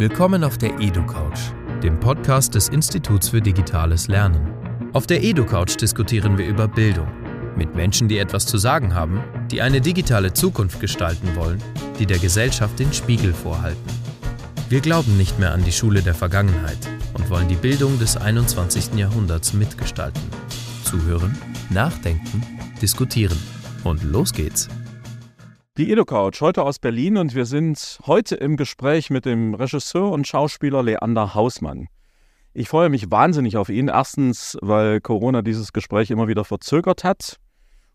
[0.00, 4.50] Willkommen auf der EduCouch, dem Podcast des Instituts für digitales Lernen.
[4.94, 7.06] Auf der EduCouch diskutieren wir über Bildung
[7.54, 11.62] mit Menschen, die etwas zu sagen haben, die eine digitale Zukunft gestalten wollen,
[11.98, 13.90] die der Gesellschaft den Spiegel vorhalten.
[14.70, 16.78] Wir glauben nicht mehr an die Schule der Vergangenheit
[17.12, 18.94] und wollen die Bildung des 21.
[18.94, 20.22] Jahrhunderts mitgestalten.
[20.82, 21.36] Zuhören,
[21.68, 22.42] nachdenken,
[22.80, 23.36] diskutieren.
[23.84, 24.70] Und los geht's!
[25.80, 30.26] Die EduCouch, heute aus Berlin und wir sind heute im Gespräch mit dem Regisseur und
[30.26, 31.88] Schauspieler Leander Hausmann.
[32.52, 33.88] Ich freue mich wahnsinnig auf ihn.
[33.88, 37.36] Erstens, weil Corona dieses Gespräch immer wieder verzögert hat.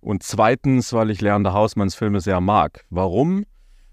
[0.01, 2.85] Und zweitens, weil ich Leander Hausmanns Filme sehr mag.
[2.89, 3.45] Warum?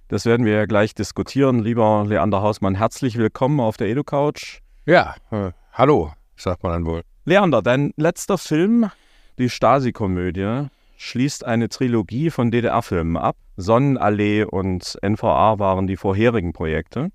[0.09, 1.59] Das werden wir ja gleich diskutieren.
[1.59, 4.63] Lieber Leander Hausmann, herzlich willkommen auf der EduCouch.
[4.87, 7.03] Ja, äh, hallo, sagt man dann wohl.
[7.27, 8.91] Leander, dein letzter Film,
[9.37, 13.37] die Stasi-Komödie, schließt eine Trilogie von DDR-Filmen ab.
[13.57, 17.11] Sonnenallee und NVA waren die vorherigen Projekte.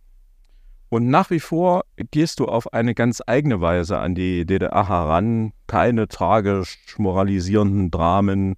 [0.90, 5.52] Und nach wie vor gehst du auf eine ganz eigene Weise an die DDR heran.
[5.68, 8.56] Keine tragisch moralisierenden Dramen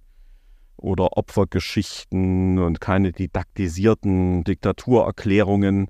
[0.76, 5.88] oder Opfergeschichten und keine didaktisierten Diktaturerklärungen.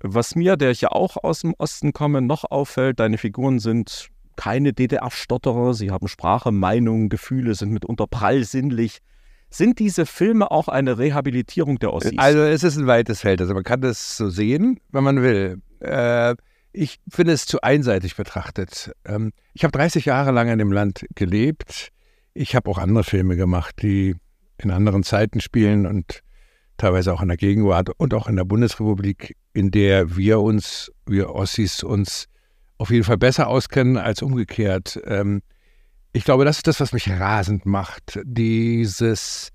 [0.00, 4.08] Was mir, der ich ja auch aus dem Osten komme, noch auffällt, deine Figuren sind
[4.36, 9.00] keine DDR-Stotterer, sie haben Sprache, Meinung, Gefühle, sind mitunter prallsinnlich.
[9.56, 12.18] Sind diese Filme auch eine Rehabilitierung der Ossis?
[12.18, 13.40] Also es ist ein weites Feld.
[13.40, 15.62] Also man kann das so sehen, wenn man will.
[15.80, 16.34] Äh,
[16.72, 18.92] ich finde es zu einseitig betrachtet.
[19.06, 21.88] Ähm, ich habe 30 Jahre lang in dem Land gelebt.
[22.34, 24.16] Ich habe auch andere Filme gemacht, die
[24.58, 26.20] in anderen Zeiten spielen und
[26.76, 31.34] teilweise auch in der Gegenwart und auch in der Bundesrepublik, in der wir uns, wir
[31.34, 32.26] Ossis, uns
[32.76, 35.00] auf jeden Fall besser auskennen als umgekehrt.
[35.06, 35.40] Ähm,
[36.16, 38.18] ich glaube, das ist das, was mich rasend macht.
[38.24, 39.50] Dieses,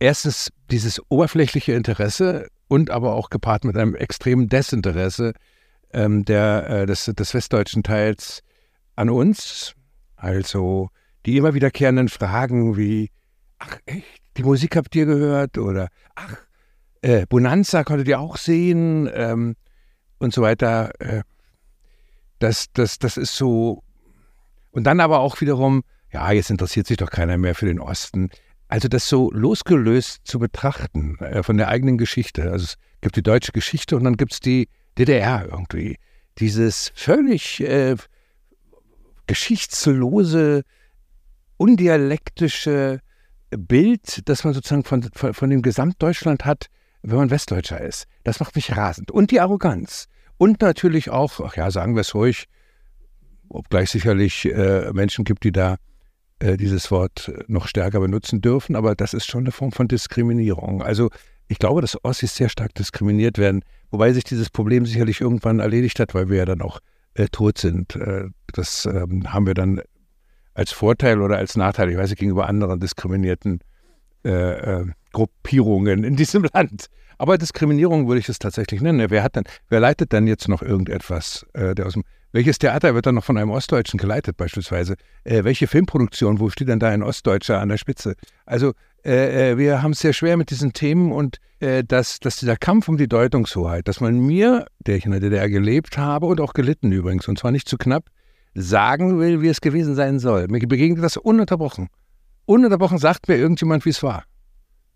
[0.00, 5.32] erstens dieses oberflächliche Interesse und aber auch gepaart mit einem extremen Desinteresse
[5.92, 8.40] ähm, der, äh, des, des westdeutschen Teils
[8.96, 9.74] an uns.
[10.16, 10.90] Also
[11.24, 13.10] die immer wiederkehrenden Fragen wie,
[13.60, 15.56] ach echt, die Musik habt ihr gehört?
[15.56, 15.86] Oder
[16.16, 16.36] ach,
[17.02, 19.08] äh, Bonanza konntet ihr auch sehen?
[19.14, 19.54] Ähm,
[20.18, 20.90] und so weiter.
[20.98, 21.22] Äh,
[22.40, 23.84] das, das, das ist so.
[24.72, 28.30] Und dann aber auch wiederum, ja, jetzt interessiert sich doch keiner mehr für den Osten.
[28.68, 32.50] Also das so losgelöst zu betrachten äh, von der eigenen Geschichte.
[32.50, 34.68] Also es gibt die deutsche Geschichte und dann gibt es die
[34.98, 35.98] DDR irgendwie.
[36.38, 37.96] Dieses völlig äh,
[39.26, 40.62] geschichtslose,
[41.58, 43.00] undialektische
[43.50, 46.66] Bild, das man sozusagen von, von, von dem Gesamtdeutschland hat,
[47.02, 48.06] wenn man Westdeutscher ist.
[48.24, 49.10] Das macht mich rasend.
[49.10, 50.08] Und die Arroganz.
[50.38, 52.46] Und natürlich auch, ach ja, sagen wir es ruhig,
[53.52, 55.76] obgleich sicherlich äh, Menschen gibt, die da
[56.38, 60.82] äh, dieses Wort noch stärker benutzen dürfen, aber das ist schon eine Form von Diskriminierung.
[60.82, 61.10] Also
[61.48, 66.00] ich glaube, dass Ossis sehr stark diskriminiert werden, wobei sich dieses Problem sicherlich irgendwann erledigt
[66.00, 66.80] hat, weil wir ja dann auch
[67.14, 67.96] äh, tot sind.
[67.96, 69.80] Äh, das ähm, haben wir dann
[70.54, 73.60] als Vorteil oder als Nachteil, ich weiß nicht, gegenüber anderen diskriminierten
[74.24, 76.88] äh, äh, Gruppierungen in diesem Land
[77.22, 79.08] aber Diskriminierung würde ich es tatsächlich nennen.
[79.08, 82.02] Wer hat denn, wer leitet denn jetzt noch irgendetwas, äh, der aus dem,
[82.32, 84.96] welches Theater wird dann noch von einem Ostdeutschen geleitet beispielsweise?
[85.24, 88.14] Äh, welche Filmproduktion, wo steht denn da ein Ostdeutscher an der Spitze?
[88.46, 88.72] Also
[89.04, 92.56] äh, äh wir haben es sehr schwer mit diesen Themen und äh, dass, dass dieser
[92.56, 96.40] Kampf um die Deutungshoheit, dass man mir, der ich in der DDR gelebt habe und
[96.40, 98.08] auch gelitten übrigens, und zwar nicht zu knapp,
[98.54, 100.48] sagen will, wie es gewesen sein soll.
[100.48, 101.88] Mir begegnet das ununterbrochen.
[102.46, 104.24] Ununterbrochen sagt mir irgendjemand, wie es war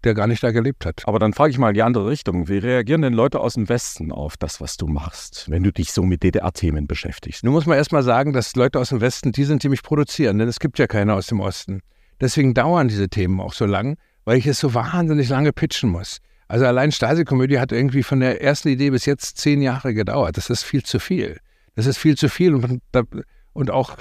[0.07, 1.03] der gar nicht da gelebt hat.
[1.07, 2.49] Aber dann frage ich mal die andere Richtung.
[2.49, 5.93] Wie reagieren denn Leute aus dem Westen auf das, was du machst, wenn du dich
[5.93, 7.45] so mit DDR-Themen beschäftigst?
[7.45, 9.83] Nun muss man erst mal sagen, dass Leute aus dem Westen die sind, die mich
[9.83, 11.81] produzieren, denn es gibt ja keine aus dem Osten.
[12.21, 16.19] Deswegen dauern diese Themen auch so lang, weil ich es so wahnsinnig lange pitchen muss.
[16.49, 20.37] Also allein Stasi-Komödie hat irgendwie von der ersten Idee bis jetzt zehn Jahre gedauert.
[20.37, 21.39] Das ist viel zu viel.
[21.75, 22.81] Das ist viel zu viel und,
[23.53, 23.97] und auch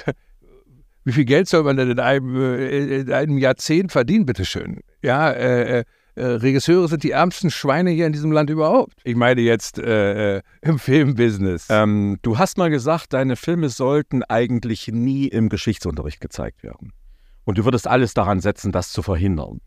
[1.06, 4.82] wie viel Geld soll man denn in einem, äh, in einem Jahrzehnt verdienen, bitteschön?
[5.02, 5.84] Ja, äh,
[6.16, 8.94] äh, Regisseure sind die ärmsten Schweine hier in diesem Land überhaupt.
[9.04, 11.68] Ich meine jetzt äh, äh, im Filmbusiness.
[11.70, 16.94] Ähm, du hast mal gesagt, deine Filme sollten eigentlich nie im Geschichtsunterricht gezeigt werden.
[17.44, 19.60] Und du würdest alles daran setzen, das zu verhindern.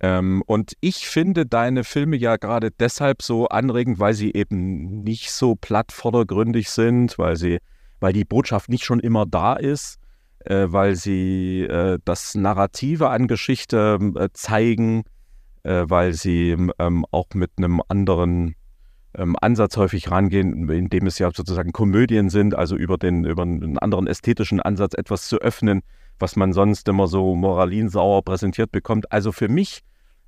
[0.00, 5.30] Ähm, und ich finde deine Filme ja gerade deshalb so anregend, weil sie eben nicht
[5.30, 7.58] so platt vordergründig sind, weil sie,
[8.00, 9.98] weil die Botschaft nicht schon immer da ist,
[10.40, 15.04] äh, weil sie äh, das Narrative an Geschichte äh, zeigen,
[15.64, 18.54] äh, weil sie ähm, auch mit einem anderen
[19.16, 23.78] ähm, Ansatz häufig rangehen, indem es ja sozusagen Komödien sind, also über den über einen
[23.78, 25.82] anderen ästhetischen Ansatz etwas zu öffnen,
[26.18, 29.10] was man sonst immer so moralinsauer präsentiert bekommt.
[29.12, 29.80] Also für mich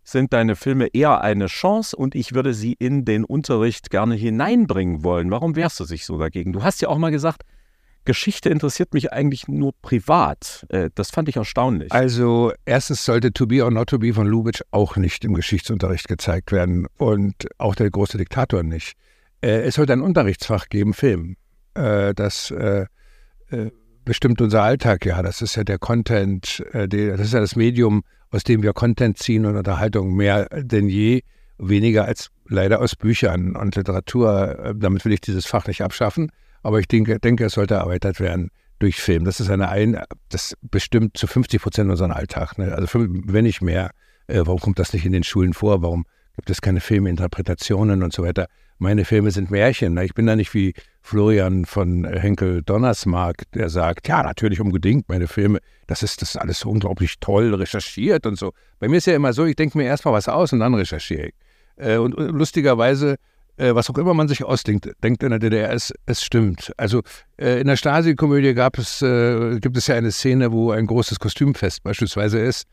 [0.05, 5.03] sind deine Filme eher eine Chance und ich würde sie in den Unterricht gerne hineinbringen
[5.03, 5.31] wollen.
[5.33, 6.53] Warum wehrst du dich so dagegen?
[6.53, 7.43] Du hast ja auch mal gesagt,
[8.07, 10.65] Geschichte interessiert mich eigentlich nur privat.
[10.71, 11.93] Äh, das fand ich erstaunlich.
[11.93, 16.09] Also erstens sollte To Be or Not To Be von Lubitsch auch nicht im Geschichtsunterricht
[16.09, 18.95] gezeigt werden und auch der große Diktator nicht.
[19.43, 21.37] Äh, es sollte ein Unterrichtsfach geben, Film.
[21.75, 22.55] Äh, das
[24.05, 25.23] bestimmt unser Alltag ja.
[25.23, 29.47] Das ist ja der Content, das ist ja das Medium, aus dem wir Content ziehen
[29.47, 31.23] und Unterhaltung mehr denn je,
[31.59, 34.75] weniger als leider aus Büchern und Literatur.
[34.77, 36.33] Damit will ich dieses Fach nicht abschaffen,
[36.67, 39.25] aber ich denke, denke es sollte erweitert werden durch Film.
[39.25, 42.59] Das ist eine, ein, das bestimmt zu 50 Prozent unseren Alltag.
[42.59, 42.75] Ne?
[42.75, 43.93] Also wenn nicht mehr.
[44.27, 45.83] Äh, warum kommt das nicht in den Schulen vor?
[45.83, 46.05] Warum
[46.35, 48.49] gibt es keine Filminterpretationen und so weiter?
[48.79, 49.95] Meine Filme sind Märchen.
[49.95, 50.05] Ne?
[50.07, 55.29] Ich bin da nicht wie Florian von Henkel Donnersmark, der sagt, ja, natürlich unbedingt, meine
[55.29, 58.53] Filme, das ist, das ist alles so unglaublich toll recherchiert und so.
[58.81, 61.29] Bei mir ist ja immer so, ich denke mir erstmal was aus und dann recherchiere
[61.29, 61.35] ich.
[61.77, 63.19] Äh, und lustigerweise,
[63.57, 66.73] äh, was auch immer man sich ausdenkt, denkt in der DDR, es, es stimmt.
[66.77, 67.03] Also
[67.37, 71.83] äh, in der Stasi-Komödie gab es, gibt es ja eine Szene, wo ein großes Kostümfest
[71.83, 72.67] beispielsweise ist.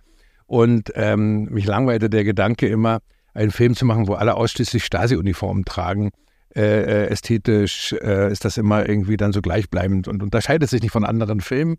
[0.46, 3.00] Und ähm, mich langweilte der Gedanke immer,
[3.34, 6.12] einen Film zu machen, wo alle ausschließlich Stasi-Uniformen tragen
[6.56, 10.92] äh, äh, ästhetisch äh, ist das immer irgendwie dann so gleichbleibend und unterscheidet sich nicht
[10.92, 11.78] von anderen Filmen.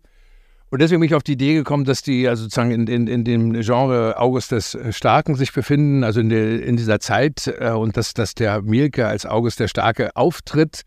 [0.71, 3.23] Und deswegen bin ich auf die Idee gekommen, dass die also sozusagen in, in, in
[3.23, 7.97] dem Genre August des Starken sich befinden, also in, der, in dieser Zeit äh, und
[7.97, 10.81] dass, dass der Mielke als August der Starke auftritt.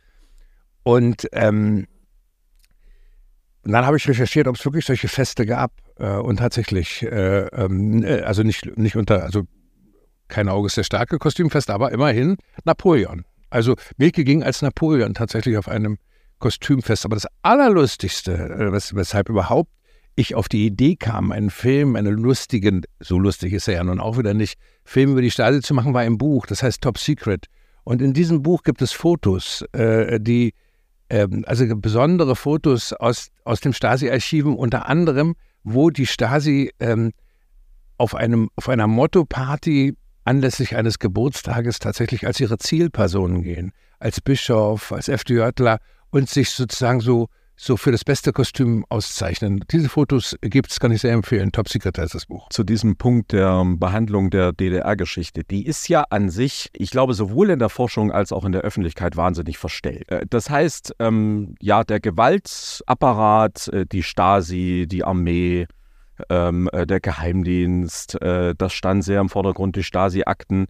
[0.83, 1.87] Und, ähm,
[3.63, 5.73] und dann habe ich recherchiert, ob es wirklich solche Feste gab.
[5.99, 9.45] Äh, und tatsächlich, äh, ähm, also nicht, nicht unter, also
[10.29, 13.25] kein August der Starke Kostümfest, aber immerhin Napoleon.
[13.51, 15.99] Also Milke ging als Napoleon tatsächlich auf einem
[16.39, 17.05] Kostümfest.
[17.05, 19.71] Aber das Allerlustigste, äh, wes weshalb überhaupt
[20.19, 24.01] ich auf die Idee kam, einen Film, einen lustigen, so lustig ist er ja nun
[24.01, 26.99] auch wieder nicht, Film über die Stasi zu machen, war ein Buch, das heißt Top
[26.99, 27.47] Secret.
[27.85, 30.55] Und in diesem Buch gibt es Fotos, äh, die,
[31.09, 37.13] äh, also besondere Fotos aus, aus dem Stasi-Archiven, unter anderem, wo die Stasi ähm,
[37.97, 44.93] auf, einem, auf einer Motto-Party anlässlich eines Geburtstages tatsächlich als ihre Zielpersonen gehen, als Bischof,
[44.93, 45.79] als FDJler
[46.11, 49.65] und sich sozusagen so, so für das beste Kostüm auszeichnen.
[49.71, 51.51] Diese Fotos gibt es, kann ich sehr empfehlen.
[51.53, 52.49] Top Secret heißt das Buch.
[52.51, 55.43] Zu diesem Punkt der Behandlung der DDR-Geschichte.
[55.45, 58.63] Die ist ja an sich, ich glaube, sowohl in der Forschung als auch in der
[58.63, 60.09] Öffentlichkeit wahnsinnig verstellt.
[60.11, 65.67] Äh, das heißt, ähm, ja, der Gewaltapparat, äh, die Stasi, die Armee,
[66.31, 70.67] ähm, äh, der Geheimdienst, äh, das stand sehr im Vordergrund, die Stasi-Akten.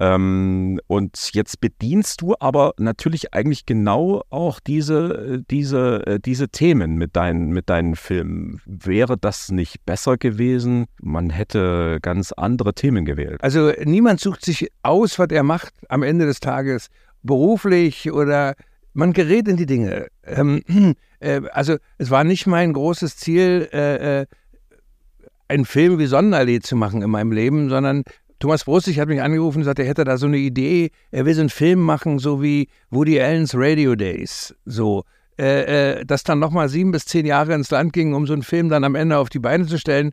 [0.00, 6.94] Ähm, und jetzt bedienst du aber natürlich eigentlich genau auch diese, diese, äh, diese Themen
[6.94, 8.62] mit deinen, mit deinen Filmen.
[8.64, 10.86] Wäre das nicht besser gewesen?
[11.02, 13.44] Man hätte ganz andere Themen gewählt.
[13.44, 16.88] Also niemand sucht sich aus, was er macht am Ende des Tages,
[17.22, 18.54] beruflich oder
[18.94, 20.06] man gerät in die Dinge.
[20.24, 20.62] Ähm,
[21.20, 24.26] äh, also es war nicht mein großes Ziel, äh, äh
[25.48, 28.04] einen Film wie Sonnenallee zu machen in meinem Leben, sondern
[28.40, 31.34] Thomas Brustig hat mich angerufen und gesagt, er hätte da so eine Idee, er will
[31.34, 35.04] so einen Film machen, so wie Woody Allen's Radio Days, so.
[35.38, 38.42] Äh, äh, das dann nochmal sieben bis zehn Jahre ins Land ging, um so einen
[38.42, 40.12] Film dann am Ende auf die Beine zu stellen.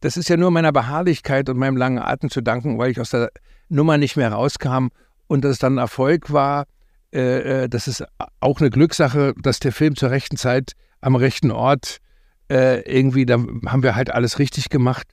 [0.00, 3.10] Das ist ja nur meiner Beharrlichkeit und meinem langen Atem zu danken, weil ich aus
[3.10, 3.30] der
[3.68, 4.88] Nummer nicht mehr rauskam
[5.26, 6.66] und dass es dann ein Erfolg war.
[7.12, 8.04] Äh, äh das ist
[8.40, 11.98] auch eine Glückssache, dass der Film zur rechten Zeit am rechten Ort
[12.50, 15.06] äh, irgendwie, da haben wir halt alles richtig gemacht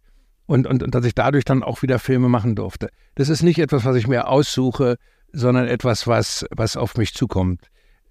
[0.45, 2.89] und, und, und dass ich dadurch dann auch wieder Filme machen durfte.
[3.15, 4.97] Das ist nicht etwas, was ich mir aussuche,
[5.31, 7.61] sondern etwas, was, was auf mich zukommt.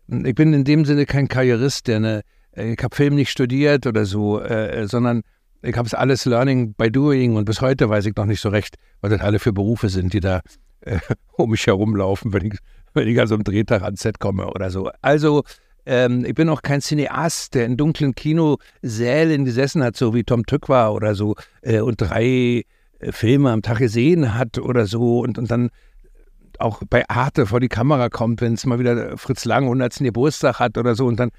[0.08, 2.22] Ich bin in dem Sinne kein Karrierist, der
[2.52, 5.22] äh, ich habe Film nicht studiert oder so, äh, sondern
[5.62, 8.48] ich habe es alles Learning by Doing und bis heute weiß ich noch nicht so
[8.48, 10.40] recht, was das alle für Berufe sind, die da
[10.80, 10.98] äh,
[11.36, 12.58] um mich herumlaufen, wenn ich,
[12.94, 14.90] wenn ich also am Drehtag ans Set komme oder so.
[15.00, 15.44] Also
[15.86, 20.46] ähm, ich bin auch kein Cineast, der in dunklen Kinosälen gesessen hat, so wie Tom
[20.46, 22.64] Tückwer oder so, äh, und drei
[22.98, 25.70] äh, Filme am Tag gesehen hat oder so und, und dann
[26.58, 29.98] auch bei Arte vor die Kamera kommt, wenn es mal wieder Fritz Lang 100.
[29.98, 31.30] Geburtstag hat oder so und dann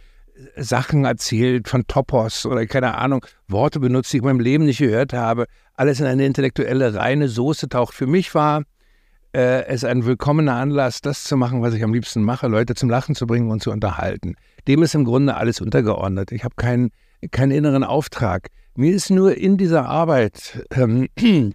[0.55, 4.65] äh, Sachen erzählt von Topos oder keine Ahnung, Worte benutzt, die ich in meinem Leben
[4.65, 5.45] nicht gehört habe.
[5.75, 7.93] Alles in eine intellektuelle reine Soße taucht.
[7.93, 8.63] Für mich war
[9.33, 12.89] äh, es ein willkommener Anlass, das zu machen, was ich am liebsten mache, Leute zum
[12.89, 14.35] Lachen zu bringen und zu unterhalten.
[14.67, 16.31] Dem ist im Grunde alles untergeordnet.
[16.31, 16.91] Ich habe keinen
[17.31, 18.49] keinen inneren Auftrag.
[18.75, 21.07] Mir ist nur in dieser Arbeit ähm,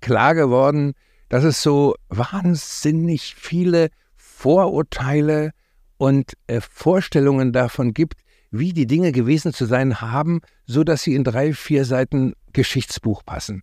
[0.00, 0.94] klar geworden,
[1.28, 5.50] dass es so wahnsinnig viele Vorurteile
[5.96, 11.14] und äh, Vorstellungen davon gibt, wie die Dinge gewesen zu sein haben, so dass sie
[11.14, 13.62] in drei, vier Seiten Geschichtsbuch passen.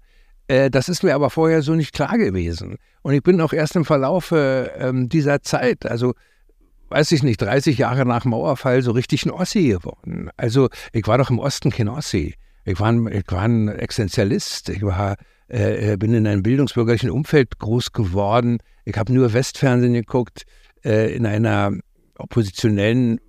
[0.51, 2.75] Äh, das ist mir aber vorher so nicht klar gewesen.
[3.03, 6.13] Und ich bin auch erst im Verlaufe ähm, dieser Zeit, also
[6.89, 10.29] weiß ich nicht, 30 Jahre nach Mauerfall so richtig ein Ossi geworden.
[10.36, 12.36] Also ich war doch im Osten kein Ossi.
[12.65, 14.67] Ich war ein, ich war ein Existenzialist.
[14.67, 15.15] Ich war,
[15.50, 18.58] äh, äh bin in einem bildungsbürgerlichen Umfeld groß geworden.
[18.84, 20.43] Ich habe nur Westfernsehen geguckt,
[20.84, 21.72] äh, in einer
[22.17, 23.22] oppositionellen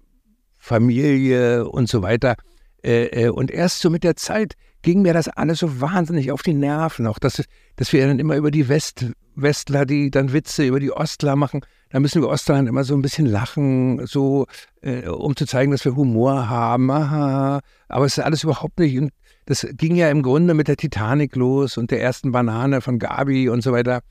[0.59, 2.35] Familie und so weiter.
[2.83, 6.43] Äh, äh, und erst so mit der Zeit ging mir das alles so wahnsinnig auf
[6.43, 7.07] die Nerven.
[7.07, 7.43] Auch dass,
[7.77, 11.65] dass wir dann immer über die West, Westler, die dann Witze über die Ostler machen.
[11.91, 14.47] Da müssen wir Ostler dann immer so ein bisschen lachen, so
[14.81, 16.91] äh, um zu zeigen, dass wir Humor haben.
[16.91, 17.61] Aha.
[17.89, 18.99] Aber es ist alles überhaupt nicht.
[18.99, 19.13] Und
[19.47, 23.49] das ging ja im Grunde mit der Titanic los und der ersten Banane von Gabi
[23.49, 24.03] und so weiter.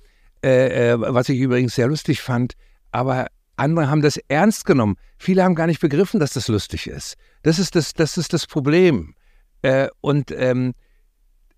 [0.44, 2.54] Äh, äh, was ich übrigens sehr lustig fand.
[2.92, 4.96] Aber andere haben das ernst genommen.
[5.18, 7.16] Viele haben gar nicht begriffen, dass das lustig ist.
[7.44, 9.14] Das ist das, das, ist das Problem.
[9.62, 10.74] Äh, und ähm,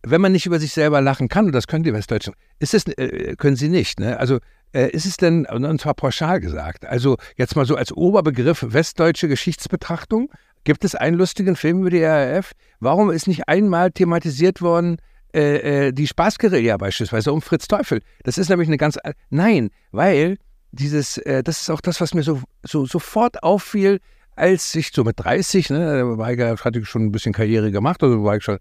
[0.04, 2.86] wenn man nicht über sich selber lachen kann, und das können die Westdeutschen, ist es,
[2.88, 4.00] äh, können sie nicht.
[4.00, 4.20] Ne?
[4.20, 4.40] Also
[4.74, 9.28] äh, ist es denn, und zwar pauschal gesagt, also jetzt mal so als Oberbegriff westdeutsche
[9.28, 10.30] Geschichtsbetrachtung,
[10.64, 12.52] gibt es einen lustigen Film über die RAF?
[12.80, 14.98] Warum ist nicht einmal thematisiert worden,
[15.34, 18.02] äh, äh, die Spaßguerilla beispielsweise um Fritz Teufel?
[18.24, 18.98] Das ist nämlich eine ganz,
[19.30, 20.38] nein, weil
[20.72, 24.00] dieses, äh, das ist auch das, was mir so, so sofort auffiel,
[24.36, 28.24] als ich so mit 30, ne, ich, hatte ich schon ein bisschen Karriere gemacht, also
[28.24, 28.58] war ich schon,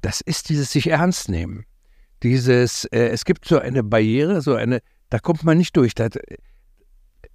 [0.00, 1.64] das ist dieses sich ernst nehmen.
[2.22, 5.94] Dieses, äh, es gibt so eine Barriere, so eine, da kommt man nicht durch.
[5.94, 6.10] Das,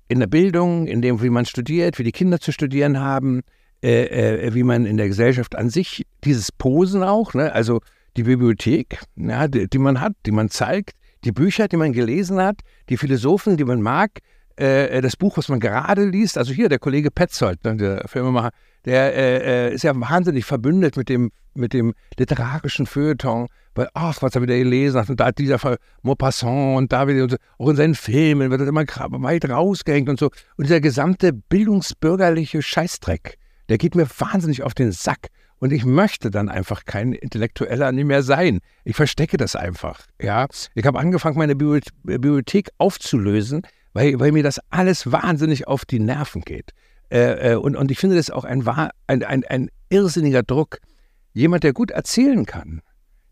[0.07, 3.41] in der Bildung, in dem, wie man studiert, wie die Kinder zu studieren haben,
[3.83, 7.81] äh, äh, wie man in der Gesellschaft an sich, dieses Posen auch, ne, also
[8.15, 10.91] die Bibliothek, ja, die, die man hat, die man zeigt,
[11.23, 14.19] die Bücher, die man gelesen hat, die Philosophen, die man mag,
[14.57, 16.37] äh, das Buch, was man gerade liest.
[16.37, 18.51] Also hier der Kollege Petzold, ne, der Filmemacher,
[18.85, 24.21] der äh, äh, ist ja wahnsinnig verbündet mit dem, mit dem literarischen Feuilleton, weil, ach,
[24.21, 25.09] was er wieder gelesen hat.
[25.09, 28.49] Und da hat dieser Fall Maupassant und da wieder, und so, auch in seinen Filmen
[28.49, 30.31] wird das immer weit rausgehängt und so.
[30.57, 33.37] Und dieser gesamte bildungsbürgerliche Scheißdreck,
[33.69, 35.27] der geht mir wahnsinnig auf den Sack.
[35.59, 38.59] Und ich möchte dann einfach kein Intellektueller nicht mehr sein.
[38.83, 40.05] Ich verstecke das einfach.
[40.21, 43.63] Ja, ich habe angefangen, meine Bibliothek aufzulösen,
[43.97, 46.71] weil, weil mir das alles wahnsinnig auf die Nerven geht.
[47.09, 50.77] Äh, äh, und, und ich finde das auch ein, ein, ein, ein irrsinniger Druck.
[51.33, 52.81] Jemand, der gut erzählen kann,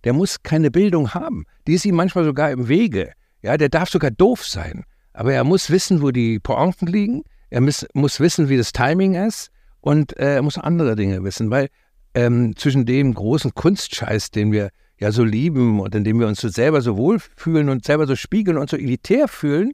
[0.05, 1.45] der muss keine Bildung haben.
[1.67, 3.11] Die ist ihm manchmal sogar im Wege.
[3.43, 4.85] Ja, der darf sogar doof sein.
[5.13, 7.21] Aber er muss wissen, wo die Pointen liegen.
[7.51, 9.51] Er muss, muss wissen, wie das Timing ist.
[9.81, 11.67] Und äh, er muss andere Dinge wissen, weil
[12.15, 16.41] ähm, zwischen dem großen Kunstscheiß, den wir ja so lieben und in dem wir uns
[16.41, 19.71] so selber so wohlfühlen und selber so spiegeln und so elitär fühlen,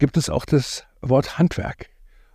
[0.00, 1.86] gibt es auch das Wort Handwerk.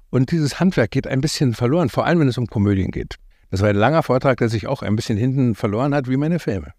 [0.10, 3.16] Und dieses Handwerk geht ein bisschen verloren, vor allem wenn es um Komödien geht.
[3.52, 6.40] Das war ein langer Vortrag, der sich auch ein bisschen hinten verloren hat, wie meine
[6.40, 6.72] Filme.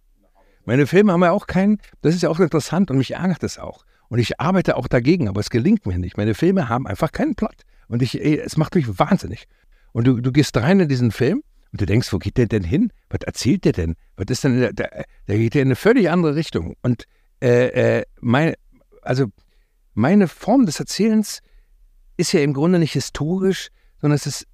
[0.64, 3.58] Meine Filme haben ja auch keinen, das ist ja auch interessant und mich ärgert es
[3.58, 3.84] auch.
[4.08, 6.16] Und ich arbeite auch dagegen, aber es gelingt mir nicht.
[6.16, 7.62] Meine Filme haben einfach keinen Plot.
[7.88, 9.46] Und ich, es macht mich wahnsinnig.
[9.92, 12.64] Und du, du gehst rein in diesen Film und du denkst, wo geht der denn
[12.64, 12.92] hin?
[13.10, 13.96] Was erzählt der denn?
[14.16, 16.74] Was ist denn, der, der, der geht ja in eine völlig andere Richtung.
[16.82, 17.04] Und
[17.40, 18.54] äh, äh, mein,
[19.02, 19.26] also
[19.96, 21.40] meine Form des Erzählens
[22.18, 23.68] ist ja im Grunde nicht historisch,
[24.00, 24.46] sondern es ist,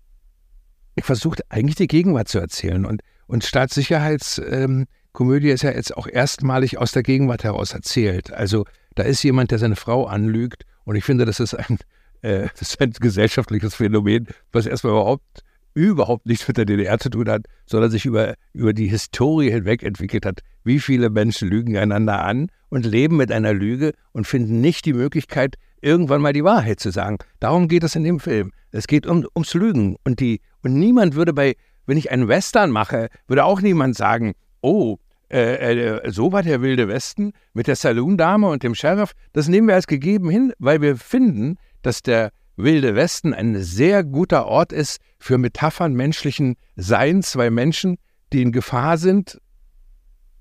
[0.95, 2.87] ich versuche eigentlich die Gegenwart zu erzählen.
[2.87, 8.33] Und, und Staatssicherheitskomödie ähm, ist ja jetzt auch erstmalig aus der Gegenwart heraus erzählt.
[8.33, 10.65] Also da ist jemand, der seine Frau anlügt.
[10.85, 11.79] Und ich finde, das ist ein,
[12.23, 15.43] äh, das ist ein gesellschaftliches Phänomen, was erstmal überhaupt
[15.75, 19.83] überhaupt nichts mit der DDR zu tun hat, sondern sich über, über die Historie hinweg
[19.83, 20.41] entwickelt hat.
[20.65, 24.95] Wie viele Menschen lügen einander an und leben mit einer Lüge und finden nicht die
[24.95, 27.19] Möglichkeit, irgendwann mal die Wahrheit zu sagen.
[27.39, 28.51] Darum geht es in dem Film.
[28.71, 29.97] Es geht um, ums Lügen.
[30.05, 34.33] Und, die, und niemand würde bei, wenn ich einen Western mache, würde auch niemand sagen,
[34.63, 34.97] oh,
[35.31, 39.13] äh, äh, so war der wilde Westen mit der Saloon-Dame und dem Sheriff.
[39.35, 44.03] Das nehmen wir als gegeben hin, weil wir finden, dass der Wilde Westen ein sehr
[44.03, 47.99] guter Ort ist für Metaphern menschlichen Seins, weil Menschen,
[48.33, 49.39] die in Gefahr sind,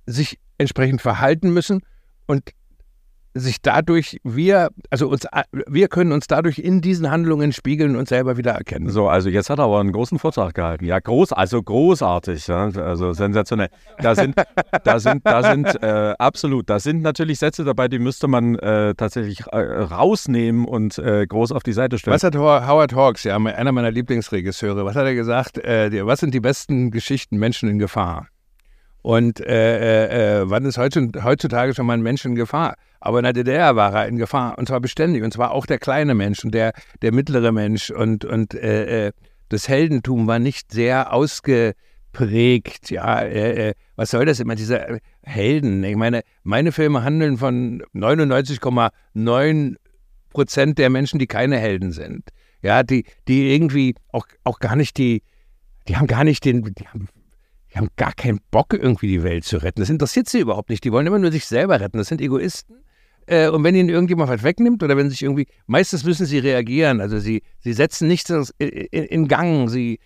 [0.05, 1.81] sich entsprechend verhalten müssen
[2.31, 2.53] und
[3.33, 5.25] sich dadurch wir, also uns,
[5.67, 8.89] wir können uns dadurch in diesen Handlungen spiegeln und selber wieder erkennen.
[8.89, 10.85] So, also jetzt hat er aber einen großen Vortrag gehalten.
[10.85, 13.69] Ja, groß, also großartig, ja, also sensationell.
[13.99, 14.35] Da sind,
[14.83, 18.95] da sind, da sind äh, absolut, da sind natürlich Sätze dabei, die müsste man äh,
[18.95, 22.15] tatsächlich äh, rausnehmen und äh, groß auf die Seite stellen.
[22.15, 25.57] Was hat Howard Hawks, ja, einer meiner Lieblingsregisseure, was hat er gesagt?
[25.57, 28.27] Äh, was sind die besten Geschichten Menschen in Gefahr?
[29.01, 32.75] Und äh, wann ist heutzutage schon mal ein Mensch in Gefahr?
[32.99, 35.23] Aber in der DDR war er in Gefahr und zwar beständig.
[35.23, 37.89] Und zwar auch der kleine Mensch und der, der mittlere Mensch.
[37.89, 39.11] Und, und äh, äh,
[39.49, 41.73] das Heldentum war nicht sehr ausge,
[42.13, 42.91] prägt.
[42.91, 45.83] Ja, äh, äh was soll das immer, diese Helden?
[45.83, 49.75] Ich meine, meine Filme handeln von 99,9
[50.29, 52.29] Prozent der Menschen, die keine Helden sind.
[52.61, 55.23] Ja, die, die irgendwie auch, auch gar nicht die,
[55.87, 57.07] die haben gar nicht den, die haben,
[57.73, 59.79] die haben gar keinen Bock, irgendwie die Welt zu retten.
[59.79, 60.83] Das interessiert sie überhaupt nicht.
[60.83, 61.97] Die wollen immer nur sich selber retten.
[61.97, 62.75] Das sind Egoisten.
[63.27, 66.99] Äh, und wenn ihnen irgendjemand was wegnimmt oder wenn sich irgendwie, meistens müssen sie reagieren.
[66.99, 69.69] Also sie, sie setzen nichts in, in, Gang.
[69.69, 69.99] Sie,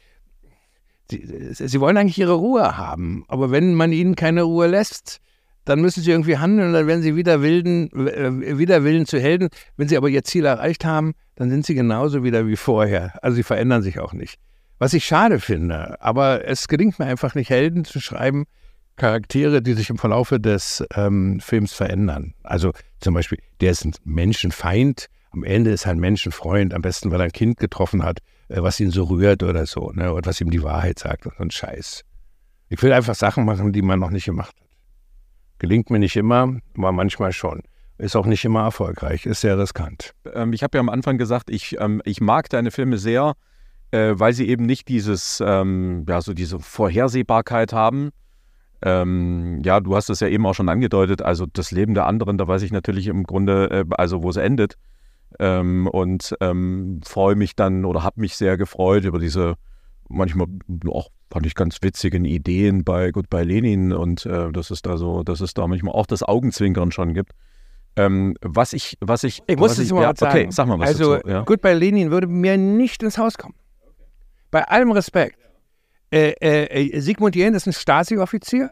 [1.09, 3.25] sie, sie wollen eigentlich ihre Ruhe haben.
[3.29, 5.19] Aber wenn man ihnen keine Ruhe lässt,
[5.63, 9.19] dann müssen sie irgendwie handeln und dann werden sie wieder wilden, äh, wieder willen zu
[9.19, 9.49] Helden.
[9.75, 13.17] Wenn sie aber ihr Ziel erreicht haben, dann sind sie genauso wieder wie vorher.
[13.23, 14.39] Also sie verändern sich auch nicht.
[14.77, 18.45] Was ich schade finde, aber es gelingt mir einfach nicht, Helden zu schreiben,
[18.97, 22.33] Charaktere, die sich im Verlaufe des ähm, Films verändern.
[22.43, 27.11] Also zum Beispiel, der ist ein Menschenfeind, am Ende ist er ein Menschenfreund, am besten,
[27.11, 30.13] weil er ein Kind getroffen hat, äh, was ihn so rührt oder so, ne?
[30.13, 32.03] und was ihm die Wahrheit sagt und so ein Scheiß.
[32.69, 34.67] Ich will einfach Sachen machen, die man noch nicht gemacht hat.
[35.59, 37.61] Gelingt mir nicht immer, aber manchmal schon.
[37.97, 40.13] Ist auch nicht immer erfolgreich, ist sehr riskant.
[40.33, 43.35] Ähm, ich habe ja am Anfang gesagt, ich, ähm, ich mag deine Filme sehr,
[43.91, 48.09] äh, weil sie eben nicht dieses, ähm, ja, so diese Vorhersehbarkeit haben.
[48.81, 52.37] Ähm, ja, du hast es ja eben auch schon angedeutet, also das Leben der anderen,
[52.37, 54.75] da weiß ich natürlich im Grunde, äh, also wo es endet.
[55.39, 59.55] Ähm, und ähm, freue mich dann oder habe mich sehr gefreut über diese
[60.09, 60.47] manchmal
[60.87, 65.23] auch fand ich ganz witzigen Ideen bei Goodbye Lenin und äh, dass es da so,
[65.23, 67.31] dass es da manchmal auch das Augenzwinkern schon gibt.
[67.97, 70.37] Ähm, was ich, was ich, ich muss es mal ja, sagen.
[70.37, 71.41] Okay, sag mal was Also dazu, ja.
[71.43, 73.55] Goodbye Lenin würde mir nicht ins Haus kommen.
[74.55, 75.37] Bei allem Respekt.
[76.13, 78.71] Äh, äh, Sigmund Jähn ist ein Stasi-Offizier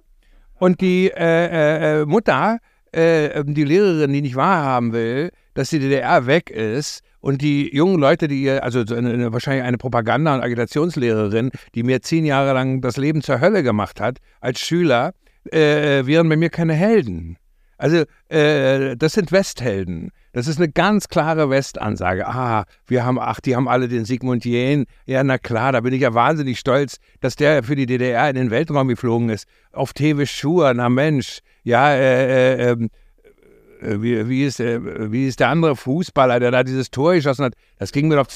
[0.54, 2.60] und die äh, äh Mutter,
[2.94, 8.00] äh, die Lehrerin, die nicht wahrhaben will, dass die DDR weg ist und die jungen
[8.00, 12.80] Leute, die ihr, also eine, wahrscheinlich eine Propaganda- und Agitationslehrerin, die mir zehn Jahre lang
[12.80, 15.14] das Leben zur Hölle gemacht hat als Schüler,
[15.52, 17.36] äh, wären bei mir keine Helden.
[17.84, 20.12] Also äh, das sind Westhelden.
[20.32, 22.26] Das ist eine ganz klare Westansage.
[22.26, 24.86] Ah, wir haben, ach, die haben alle den Sigmund Jähn.
[25.06, 28.36] Ja, na klar, da bin ich ja wahnsinnig stolz, dass der für die DDR in
[28.38, 29.50] den Weltraum geflogen ist.
[29.74, 31.40] Auf Tewe Schur, na Mensch.
[31.64, 32.90] Ja, äh, äh, ähm,
[33.82, 37.44] äh, wie, wie, ist, äh, wie ist der andere Fußballer, der da dieses Tor geschossen
[37.44, 37.56] hat?
[37.80, 38.28] Das ging mir doch.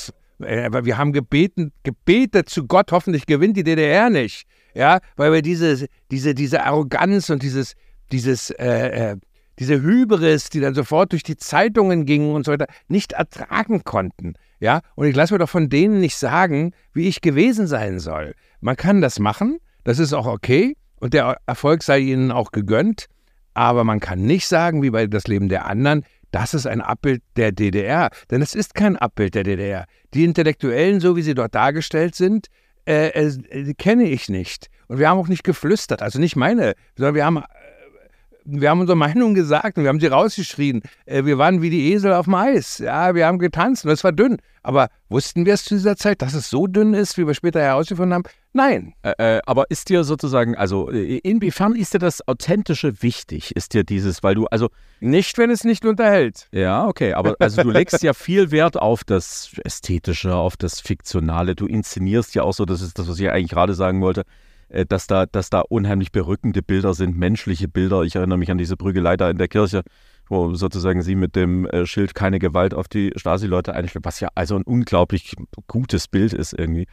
[0.46, 4.46] Äh, wir haben gebeten, gebetet zu Gott, hoffentlich gewinnt die DDR nicht.
[4.74, 7.76] Ja, weil wir diese, diese, diese Arroganz und dieses,
[8.12, 9.16] dieses, äh,
[9.60, 14.36] diese Hybris, die dann sofort durch die Zeitungen gingen und so weiter, nicht ertragen konnten.
[14.60, 18.34] Ja, und ich lasse mir doch von denen nicht sagen, wie ich gewesen sein soll.
[18.60, 23.06] Man kann das machen, das ist auch okay und der Erfolg sei ihnen auch gegönnt.
[23.54, 27.24] Aber man kann nicht sagen, wie bei das Leben der anderen, das ist ein Abbild
[27.38, 28.10] der DDR.
[28.30, 29.86] Denn es ist kein Abbild der DDR.
[30.14, 32.48] Die Intellektuellen, so wie sie dort dargestellt sind,
[32.88, 34.68] äh, äh, kenne ich nicht.
[34.88, 37.44] Und wir haben auch nicht geflüstert, also nicht meine, sondern wir haben
[38.50, 40.82] wir haben unsere Meinung gesagt und wir haben sie rausgeschrien.
[41.06, 42.78] Äh, wir waren wie die Esel auf dem Eis.
[42.80, 44.38] Ja, wir haben getanzt und es war dünn.
[44.64, 47.60] Aber wussten wir es zu dieser Zeit, dass es so dünn ist, wie wir später
[47.60, 48.24] herausgefunden haben?
[48.54, 48.94] Nein.
[49.04, 53.56] Äh, äh, aber ist dir sozusagen, also äh, inwiefern ist dir das Authentische wichtig?
[53.56, 54.70] Ist dir dieses, weil du, also.
[55.00, 56.48] Nicht, wenn es nicht unterhält.
[56.52, 57.14] Ja, okay.
[57.14, 61.56] Aber also du legst ja viel Wert auf das Ästhetische, auf das Fiktionale.
[61.56, 64.24] Du inszenierst ja auch so, das ist das, was ich eigentlich gerade sagen wollte
[64.90, 68.02] dass da, dass da unheimlich berückende Bilder sind, menschliche Bilder.
[68.02, 69.84] Ich erinnere mich an diese Prügelei da in der Kirche,
[70.28, 74.30] wo sozusagen sie mit dem äh, Schild keine Gewalt auf die Stasi-Leute einschlägt, was ja
[74.36, 75.36] also ein unglaublich
[75.68, 76.88] gutes Bild ist irgendwie.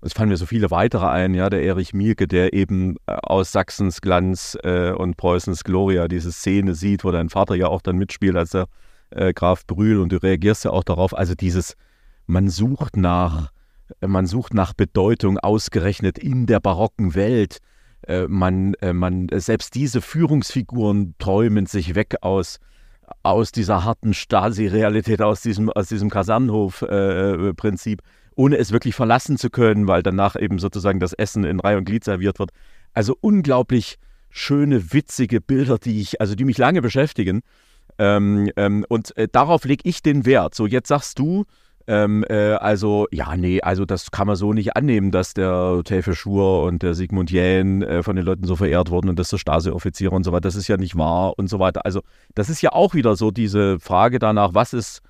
[0.00, 3.52] Es fallen mir so viele weitere ein, ja, der Erich Mielke, der eben äh, aus
[3.52, 7.98] Sachsens Glanz äh, und Preußens Gloria diese Szene sieht, wo dein Vater ja auch dann
[7.98, 8.66] mitspielt als der
[9.10, 11.16] äh, Graf Brühl und du reagierst ja auch darauf.
[11.16, 11.74] Also dieses,
[12.26, 13.50] man sucht nach
[14.00, 17.58] man sucht nach Bedeutung ausgerechnet in der barocken Welt.
[18.06, 22.58] Äh, man, äh, man, selbst diese Führungsfiguren träumen sich weg aus,
[23.22, 28.04] aus dieser harten Stasi-Realität, aus diesem, aus diesem Kasernhof-Prinzip, äh,
[28.36, 31.84] ohne es wirklich verlassen zu können, weil danach eben sozusagen das Essen in Reihe und
[31.84, 32.50] Glied serviert wird.
[32.94, 33.98] Also unglaublich
[34.30, 37.42] schöne, witzige Bilder, die ich, also die mich lange beschäftigen.
[37.98, 40.54] Ähm, ähm, und äh, darauf lege ich den Wert.
[40.54, 41.46] So, jetzt sagst du,
[41.88, 46.14] ähm, äh, also, ja, nee, also das kann man so nicht annehmen, dass der Täfe
[46.14, 49.38] Schur und der Sigmund Jähn äh, von den Leuten so verehrt wurden und dass der
[49.38, 50.42] Stasi-Offiziere und so weiter.
[50.42, 51.86] Das ist ja nicht wahr und so weiter.
[51.86, 52.02] Also,
[52.34, 55.00] das ist ja auch wieder so diese Frage danach, was ist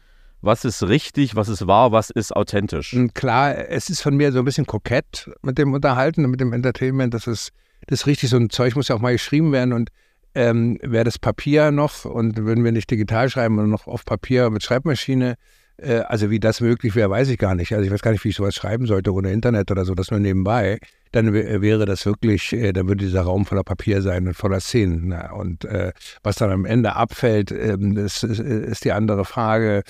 [0.40, 2.94] was ist richtig, was ist wahr, was ist authentisch?
[2.94, 6.40] Und klar, es ist von mir so ein bisschen kokett mit dem Unterhalten und mit
[6.40, 7.12] dem Entertainment.
[7.12, 7.50] Das ist,
[7.88, 9.90] das ist richtig, so ein Zeug muss ja auch mal geschrieben werden und
[10.36, 14.50] ähm, wäre das Papier noch und würden wir nicht digital schreiben, sondern noch auf Papier
[14.50, 15.34] mit Schreibmaschine,
[15.78, 17.72] äh, also wie das möglich wäre, weiß ich gar nicht.
[17.72, 20.10] Also ich weiß gar nicht, wie ich sowas schreiben sollte ohne Internet oder so, das
[20.10, 20.78] nur nebenbei.
[21.12, 25.08] dann wäre das wirklich, äh, dann würde dieser Raum voller Papier sein und voller Szenen.
[25.08, 29.82] Na, und äh, was dann am Ende abfällt, ähm, das ist, ist, die andere Frage.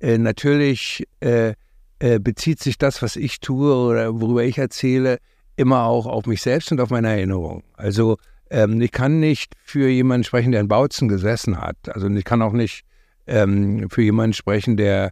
[0.00, 1.54] Äh, natürlich äh,
[2.00, 5.18] äh, bezieht sich das, was ich tue oder worüber ich erzähle,
[5.56, 7.64] immer auch auf mich selbst und auf meine Erinnerung.
[7.76, 8.18] Also
[8.50, 11.76] ähm, ich kann nicht für jemanden sprechen, der in Bautzen gesessen hat.
[11.88, 12.84] Also ich kann auch nicht
[13.26, 15.10] ähm, für jemanden sprechen, der,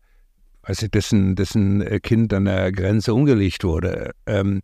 [0.66, 4.12] weiß ich, dessen, dessen Kind an der Grenze umgelegt wurde.
[4.26, 4.62] Ähm,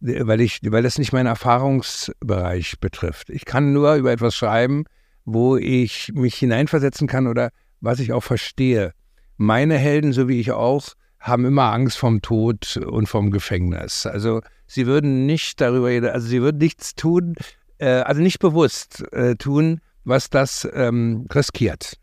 [0.00, 3.30] weil, ich, weil das nicht meinen Erfahrungsbereich betrifft.
[3.30, 4.84] Ich kann nur über etwas schreiben,
[5.24, 8.92] wo ich mich hineinversetzen kann oder was ich auch verstehe.
[9.36, 10.88] Meine Helden, so wie ich auch,
[11.20, 14.06] haben immer Angst vom Tod und vom Gefängnis.
[14.06, 17.34] Also sie würden nicht darüber, also sie würden nichts tun,
[17.78, 21.98] äh, also nicht bewusst äh, tun, was das ähm, riskiert.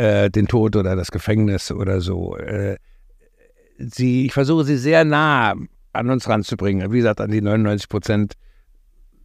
[0.00, 2.34] Äh, den Tod oder das Gefängnis oder so.
[2.34, 2.78] Äh,
[3.76, 5.54] sie, ich versuche sie sehr nah
[5.92, 6.90] an uns ranzubringen.
[6.90, 8.32] Wie gesagt, an die 99 Prozent,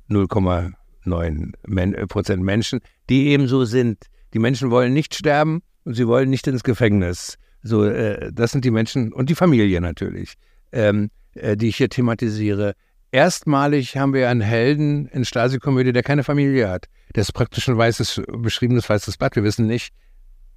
[0.10, 4.08] 0,9 Men äh, Prozent Menschen, die eben so sind.
[4.34, 7.38] Die Menschen wollen nicht sterben und sie wollen nicht ins Gefängnis.
[7.64, 10.34] So, äh, das sind die Menschen und die Familie natürlich,
[10.74, 12.74] ähm, äh, die ich hier thematisiere.
[13.12, 16.88] Erstmalig haben wir einen Helden in Stasi-Komödie, der keine Familie hat.
[17.16, 19.38] Der ist praktisch ein weißes, beschriebenes weißes Blatt.
[19.38, 19.94] Wir wissen nicht,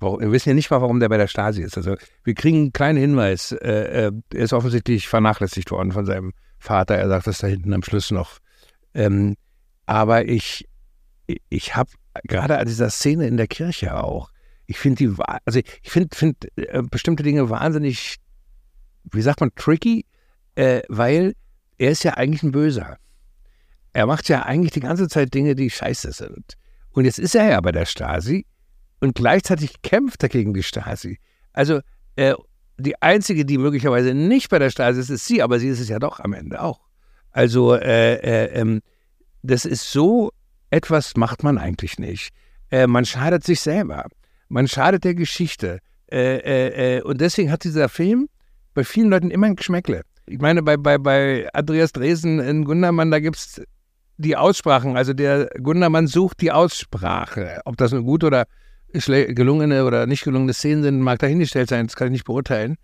[0.00, 1.76] wir wissen ja nicht mal, warum der bei der Stasi ist.
[1.76, 3.52] Also wir kriegen einen kleinen Hinweis.
[3.52, 6.96] Äh, äh, er ist offensichtlich vernachlässigt worden von seinem Vater.
[6.96, 8.38] Er sagt das da hinten am Schluss noch.
[8.94, 9.36] Ähm,
[9.86, 10.68] aber ich,
[11.48, 11.90] ich habe
[12.24, 14.30] gerade an dieser Szene in der Kirche auch,
[14.66, 18.16] ich finde die, also ich finde find, äh, bestimmte Dinge wahnsinnig,
[19.10, 20.04] wie sagt man, tricky,
[20.88, 21.34] weil
[21.78, 22.98] er ist ja eigentlich ein Böser.
[23.92, 26.54] Er macht ja eigentlich die ganze Zeit Dinge, die scheiße sind.
[26.90, 28.44] Und jetzt ist er ja bei der Stasi
[29.00, 31.18] und gleichzeitig kämpft er gegen die Stasi.
[31.52, 31.80] Also
[32.16, 32.34] äh,
[32.78, 35.88] die einzige, die möglicherweise nicht bei der Stasi ist, ist sie, aber sie ist es
[35.88, 36.80] ja doch am Ende auch.
[37.30, 38.80] Also äh, äh, ähm,
[39.42, 40.30] das ist so
[40.70, 42.30] etwas macht man eigentlich nicht.
[42.70, 44.06] Äh, man schadet sich selber.
[44.48, 45.78] Man schadet der Geschichte.
[46.10, 48.28] Äh, äh, und deswegen hat dieser Film
[48.74, 50.02] bei vielen Leuten immer ein Geschmäckle.
[50.26, 53.62] Ich meine, bei, bei, bei Andreas Dresen in Gundermann, da gibt es
[54.18, 54.96] die Aussprachen.
[54.96, 57.60] Also der Gundermann sucht die Aussprache.
[57.64, 58.46] Ob das eine gute oder
[58.92, 62.76] gelungene oder nicht gelungene Szenen sind, mag dahingestellt sein, das kann ich nicht beurteilen.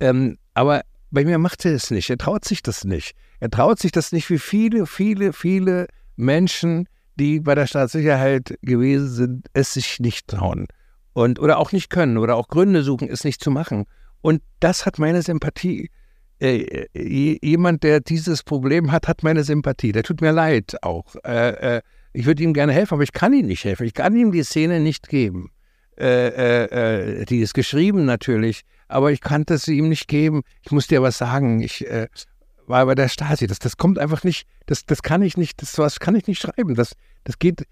[0.00, 2.10] Ähm, aber bei mir macht er es nicht.
[2.10, 3.14] Er traut sich das nicht.
[3.40, 5.86] Er traut sich das nicht, wie viele, viele, viele
[6.16, 10.66] Menschen, die bei der Staatssicherheit gewesen sind, es sich nicht trauen.
[11.12, 13.84] Und, oder auch nicht können oder auch Gründe suchen, es nicht zu machen.
[14.20, 15.90] Und das hat meine Sympathie.
[16.40, 19.92] Äh, äh jemand, der dieses Problem hat, hat meine Sympathie.
[19.92, 21.14] Der tut mir leid auch.
[21.24, 21.82] Äh, äh,
[22.14, 23.84] ich würde ihm gerne helfen, aber ich kann ihm nicht helfen.
[23.84, 25.50] Ich kann ihm die Szene nicht geben.
[25.98, 30.42] Äh, äh, äh die ist geschrieben natürlich, aber ich kannte sie ihm nicht geben.
[30.62, 31.60] Ich muss dir was sagen.
[31.60, 32.06] Ich äh,
[32.66, 33.48] war bei der Stasi.
[33.48, 36.40] Das, das kommt einfach nicht, das, das kann ich nicht, das was kann ich nicht
[36.40, 36.76] schreiben.
[36.76, 36.92] Das,
[37.24, 37.66] das geht.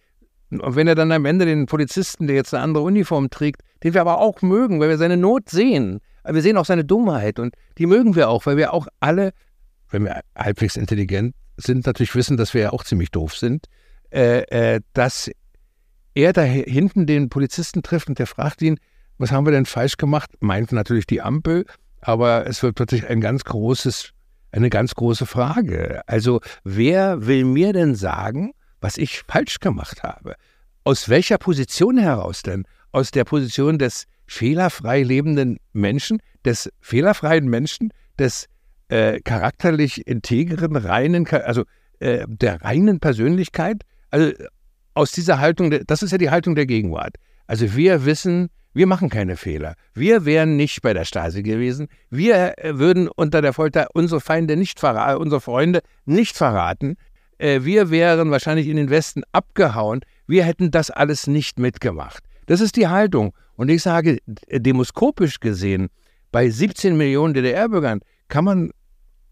[0.50, 3.94] Und wenn er dann am Ende den Polizisten, der jetzt eine andere Uniform trägt, den
[3.94, 7.38] wir aber auch mögen, weil wir seine Not sehen, aber wir sehen auch seine Dummheit
[7.38, 9.32] und die mögen wir auch, weil wir auch alle,
[9.90, 13.66] wenn wir halbwegs intelligent sind, natürlich wissen, dass wir ja auch ziemlich doof sind
[14.12, 15.30] äh, äh, dass
[16.14, 18.78] er da hinten den Polizisten trifft und der fragt ihn,
[19.18, 20.30] was haben wir denn falsch gemacht?
[20.40, 21.64] Meint natürlich die Ampel,
[22.00, 24.10] aber es wird plötzlich ein ganz großes,
[24.50, 26.02] eine ganz große Frage.
[26.06, 30.34] Also wer will mir denn sagen, was ich falsch gemacht habe?
[30.84, 32.64] Aus welcher Position heraus denn?
[32.90, 38.46] Aus der Position des fehlerfrei lebenden Menschen, des fehlerfreien Menschen, des
[38.88, 41.64] äh, charakterlich integren, reinen, also
[42.00, 44.32] äh, der reinen Persönlichkeit, also
[44.94, 47.16] aus dieser Haltung, das ist ja die Haltung der Gegenwart.
[47.46, 49.74] Also wir wissen, wir machen keine Fehler.
[49.94, 51.88] Wir wären nicht bei der Stasi gewesen.
[52.10, 56.96] Wir äh, würden unter der Folter unsere Feinde nicht verraten, unsere Freunde nicht verraten.
[57.38, 60.00] Äh, wir wären wahrscheinlich in den Westen abgehauen.
[60.26, 62.22] Wir hätten das alles nicht mitgemacht.
[62.46, 63.34] Das ist die Haltung.
[63.56, 64.18] Und ich sage,
[64.50, 65.88] demoskopisch gesehen,
[66.32, 68.70] bei 17 Millionen DDR-Bürgern kann man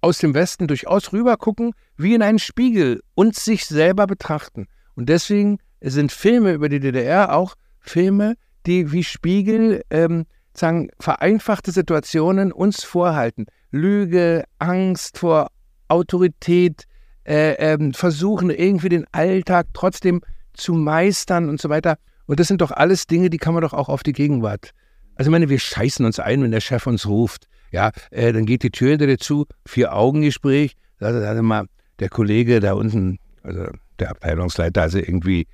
[0.01, 4.67] aus dem Westen durchaus rübergucken, wie in einen Spiegel und sich selber betrachten.
[4.95, 8.37] Und deswegen sind Filme über die DDR auch Filme,
[8.67, 13.47] die wie Spiegel ähm, sagen, vereinfachte Situationen uns vorhalten.
[13.71, 15.49] Lüge, Angst vor
[15.89, 16.85] Autorität,
[17.25, 20.23] äh, ähm, versuchen irgendwie den Alltag trotzdem
[20.55, 21.97] zu meistern und so weiter.
[22.27, 24.71] Und das sind doch alles Dinge, die kann man doch auch auf die Gegenwart.
[25.15, 27.47] Also ich meine, wir scheißen uns ein, wenn der Chef uns ruft.
[27.71, 30.77] Ja, äh, dann geht die Tür hinter dir zu, Vier-Augen-Gespräch.
[30.99, 31.67] Sagt er mal,
[31.99, 33.67] der Kollege da unten, also
[33.99, 35.47] der Abteilungsleiter, also irgendwie,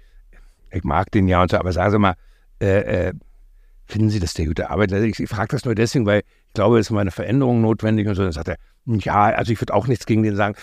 [0.71, 2.15] ich mag den ja und so, aber sagen Sie mal,
[2.61, 3.13] äh, äh,
[3.87, 6.79] finden Sie, dass der gute Arbeiter, ich, ich frage das nur deswegen, weil ich glaube,
[6.79, 8.23] es ist mal eine Veränderung notwendig und so.
[8.23, 10.57] Dann sagt er, ja, also ich würde auch nichts gegen den sagen.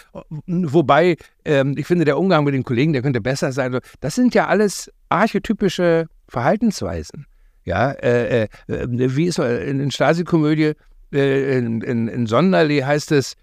[0.48, 3.78] Wobei, ähm, ich finde, der Umgang mit den Kollegen, der könnte besser sein.
[4.00, 7.28] Das sind ja alles archetypische Verhaltensweisen.
[7.66, 10.76] Ja, äh, äh, wie ist in, in Stasi-Komödie, äh,
[11.14, 13.36] in, in, in Sonderlee heißt es,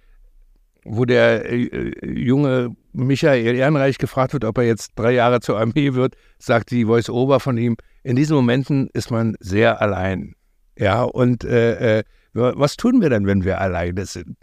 [0.85, 5.94] wo der äh, junge Michael Ehrenreich gefragt wird, ob er jetzt drei Jahre zur Armee
[5.94, 10.35] wird, sagt die Voice-Over von ihm, in diesen Momenten ist man sehr allein.
[10.78, 14.37] Ja, und äh, äh, was tun wir denn, wenn wir alleine sind?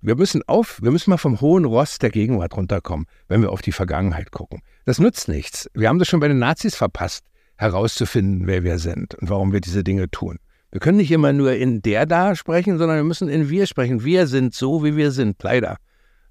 [0.00, 3.62] Wir müssen auf, wir müssen mal vom hohen Ross der Gegenwart runterkommen, wenn wir auf
[3.62, 4.60] die Vergangenheit gucken.
[4.84, 5.68] Das nützt nichts.
[5.72, 7.24] Wir haben das schon bei den Nazis verpasst,
[7.56, 10.38] herauszufinden, wer wir sind und warum wir diese Dinge tun.
[10.74, 14.02] Wir können nicht immer nur in der da sprechen, sondern wir müssen in wir sprechen.
[14.02, 15.76] Wir sind so, wie wir sind, leider.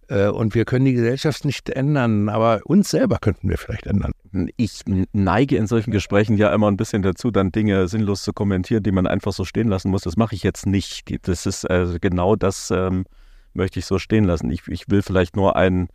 [0.10, 4.12] Äh, und wir können die Gesellschaft nicht ändern, aber uns selber könnten wir vielleicht ändern.
[4.58, 4.82] Ich
[5.13, 8.91] neige in solchen Gesprächen ja immer ein bisschen dazu, dann Dinge sinnlos zu kommentieren, die
[8.91, 10.01] man einfach so stehen lassen muss.
[10.01, 11.25] Das mache ich jetzt nicht.
[11.25, 13.06] Das ist also genau das ähm,
[13.53, 14.51] möchte ich so stehen lassen.
[14.51, 15.88] Ich, ich will vielleicht nur einen,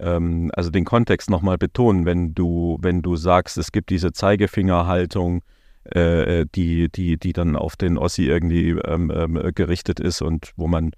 [0.00, 5.44] ähm, also den Kontext nochmal betonen, wenn du, wenn du sagst, es gibt diese Zeigefingerhaltung,
[5.90, 10.66] äh, die, die, die dann auf den Ossi irgendwie ähm, ähm, gerichtet ist und wo
[10.66, 10.92] man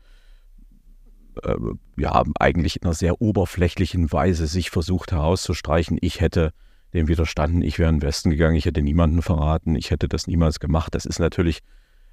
[1.43, 1.57] äh,
[1.97, 6.53] ja eigentlich in einer sehr oberflächlichen Weise sich versucht herauszustreichen, ich hätte
[6.95, 10.27] dem widerstanden, ich wäre in den Westen gegangen, ich hätte niemanden verraten, ich hätte das
[10.27, 10.95] niemals gemacht.
[10.95, 11.61] Das ist natürlich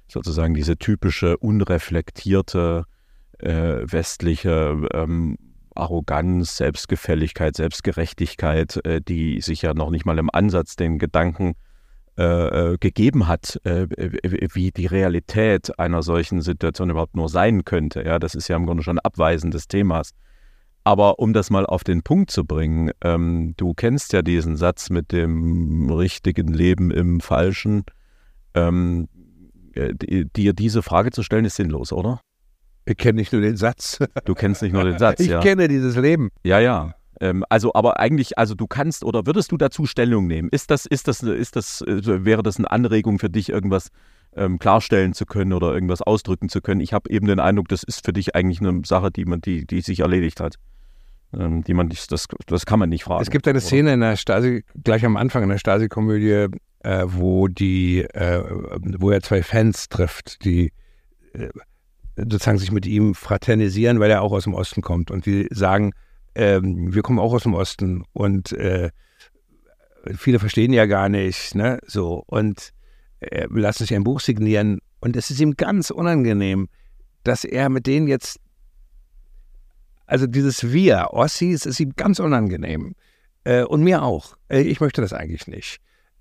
[0.08, 2.84] sozusagen diese typische unreflektierte
[3.38, 5.36] äh, westliche ähm,
[5.74, 11.54] Arroganz, Selbstgefälligkeit, Selbstgerechtigkeit, äh, die sich ja noch nicht mal im Ansatz den Gedanken
[12.18, 13.86] äh, äh gegeben hat, äh,
[14.54, 18.02] wie die Realität einer solchen Situation überhaupt nur sein könnte.
[18.02, 20.12] Ja, das ist ja im Grunde schon Abweisen des Themas.
[20.84, 24.90] Aber um das mal auf den Punkt zu bringen, ähm, du kennst ja diesen Satz
[24.90, 27.84] mit dem richtigen Leben im Falschen.
[28.52, 29.08] Ähm,
[29.74, 29.94] äh,
[30.36, 32.20] dir diese Frage zu stellen, ist sinnlos, oder?
[32.84, 33.98] Ich kenne nicht nur den Satz.
[34.26, 35.38] Du kennst nicht nur den Satz, ich ja.
[35.38, 36.30] Ich kenne dieses Leben.
[36.44, 36.94] Ja, ja.
[37.24, 40.50] Ähm, also, aber eigentlich, also du kannst oder würdest du dazu Stellung nehmen?
[40.50, 43.88] Ist das, ist das, ist das, äh, wäre das eine Anregung für dich, irgendwas
[44.36, 46.82] ähm, klarstellen zu können oder irgendwas ausdrücken zu können?
[46.82, 49.66] Ich habe eben den Eindruck, das ist für dich eigentlich eine Sache, die man, die,
[49.66, 50.56] die sich erledigt hat.
[51.32, 53.22] Ähm, die man nicht, das, das kann man nicht fragen.
[53.22, 56.48] Es gibt eine Szene in der Stasi, gleich am Anfang in der Stasi-Komödie,
[56.80, 58.44] äh, wo die, äh,
[58.98, 60.72] wo er zwei Fans trifft, die
[61.32, 61.48] äh,
[62.16, 65.10] sozusagen sich mit ihm fraternisieren, weil er auch aus dem Osten kommt.
[65.10, 65.92] Und die sagen,
[66.34, 68.90] ähm, wir kommen auch aus dem Osten und äh,
[70.16, 71.78] viele verstehen ja gar nicht, ne?
[71.86, 72.72] So und
[73.20, 74.80] äh, lassen sich ein Buch signieren.
[75.00, 76.68] Und es ist ihm ganz unangenehm,
[77.24, 78.40] dass er mit denen jetzt,
[80.06, 82.94] also dieses Wir, Ossis, ist ihm ganz unangenehm.
[83.44, 84.36] Äh, und mir auch.
[84.48, 85.78] Äh, ich möchte das eigentlich nicht.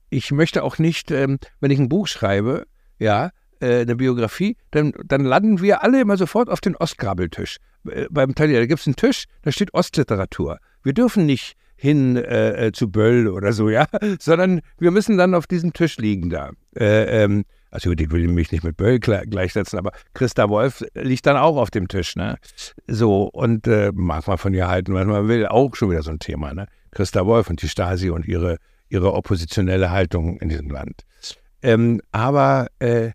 [0.10, 2.68] Ich möchte auch nicht, ähm, wenn ich ein Buch schreibe,
[3.00, 7.58] ja, äh, eine Biografie, dann, dann landen wir alle immer sofort auf den Ostgrabeltisch.
[7.90, 10.60] Äh, beim Thalia, da gibt es einen Tisch, da steht Ostliteratur.
[10.84, 13.88] Wir dürfen nicht hin äh, äh, zu Böll oder so, ja,
[14.20, 16.52] sondern wir müssen dann auf diesem Tisch liegen da.
[16.78, 21.38] Äh, ähm, also ich will mich nicht mit Böll gleichsetzen, aber Christa Wolf liegt dann
[21.38, 22.38] auch auf dem Tisch, ne?
[22.88, 26.12] So, und äh, mag man von ihr halten, was man will, auch schon wieder so
[26.12, 26.68] ein Thema, ne?
[26.92, 28.58] Christa Wolf und die Stasi und ihre,
[28.90, 31.02] ihre oppositionelle Haltung in diesem Land.
[31.64, 33.12] Ähm, aber äh,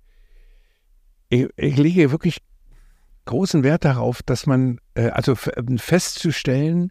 [1.29, 2.39] ich, ich lege wirklich
[3.29, 6.91] großen Wert darauf, dass man, äh, also ähm, festzustellen,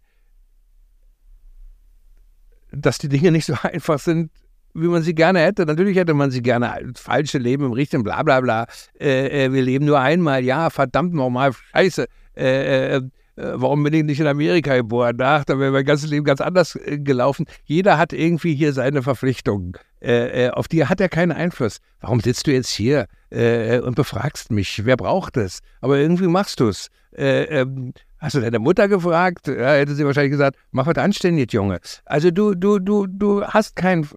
[2.72, 4.32] dass die Dinge nicht so einfach sind,
[4.74, 5.66] wie man sie gerne hätte.
[5.66, 8.68] Natürlich hätte man sie gerne als falsche Leben im richtigen bla bla bla.
[9.00, 12.08] Äh, äh, wir leben nur einmal, ja, verdammt nochmal, scheiße.
[12.36, 13.02] Äh, äh, äh,
[13.36, 15.18] warum bin ich nicht in Amerika geboren?
[15.18, 17.46] Da wäre mein ganzes Leben ganz anders gelaufen.
[17.66, 19.74] Jeder hat irgendwie hier seine Verpflichtungen.
[20.00, 21.80] Äh, auf die hat er keinen Einfluss.
[22.02, 24.86] Warum sitzt du jetzt hier äh, und befragst mich?
[24.86, 25.60] Wer braucht es?
[25.82, 26.90] Aber irgendwie machst du es.
[27.16, 29.48] Äh, ähm, hast du deine Mutter gefragt?
[29.48, 31.80] Ja, hätte sie wahrscheinlich gesagt, mach was anständig, Junge.
[32.06, 34.08] Also du, du, du, du hast kein.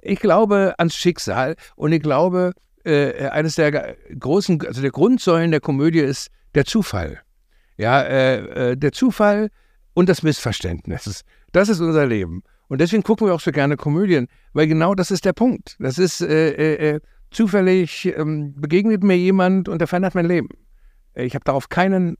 [0.00, 2.52] Ich glaube ans Schicksal und ich glaube,
[2.84, 7.20] eines der großen, also der Grundsäulen der Komödie ist der Zufall.
[7.76, 9.50] Ja, äh, äh, der Zufall
[9.94, 11.24] und das Missverständnis.
[11.52, 12.42] Das ist unser Leben.
[12.68, 15.76] Und deswegen gucken wir auch so gerne Komödien, weil genau das ist der Punkt.
[15.78, 20.48] Das ist äh, äh, äh zufällig ähm, begegnet mir jemand und er verändert mein Leben.
[21.14, 22.16] Äh, ich habe darauf keinen,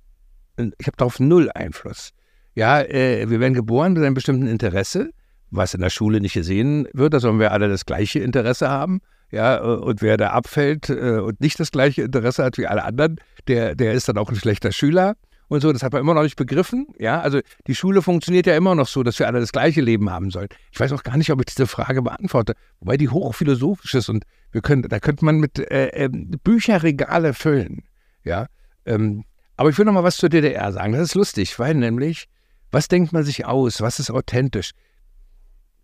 [0.57, 2.11] ich habe darauf null Einfluss.
[2.55, 5.11] Ja, äh, wir werden geboren mit einem bestimmten Interesse,
[5.51, 7.15] was in der Schule nicht gesehen wird.
[7.15, 9.01] Da sollen wir alle das gleiche Interesse haben.
[9.31, 13.17] Ja, und wer da abfällt und nicht das gleiche Interesse hat wie alle anderen,
[13.49, 15.15] der, der ist dann auch ein schlechter Schüler.
[15.53, 15.73] Und so.
[15.73, 16.89] Das hat man immer noch nicht begriffen.
[16.99, 20.11] Ja, also die Schule funktioniert ja immer noch so, dass wir alle das gleiche Leben
[20.11, 20.49] haben sollen.
[20.71, 24.25] Ich weiß auch gar nicht, ob ich diese Frage beantworte, wobei die hochphilosophisch ist und
[24.51, 27.85] wir können, da könnte man mit äh, äh, Bücherregale füllen.
[28.25, 28.47] Ja,
[28.87, 29.25] ähm,
[29.57, 30.93] aber ich will noch mal was zur DDR sagen.
[30.93, 32.29] Das ist lustig, weil nämlich,
[32.71, 33.81] was denkt man sich aus?
[33.81, 34.73] Was ist authentisch?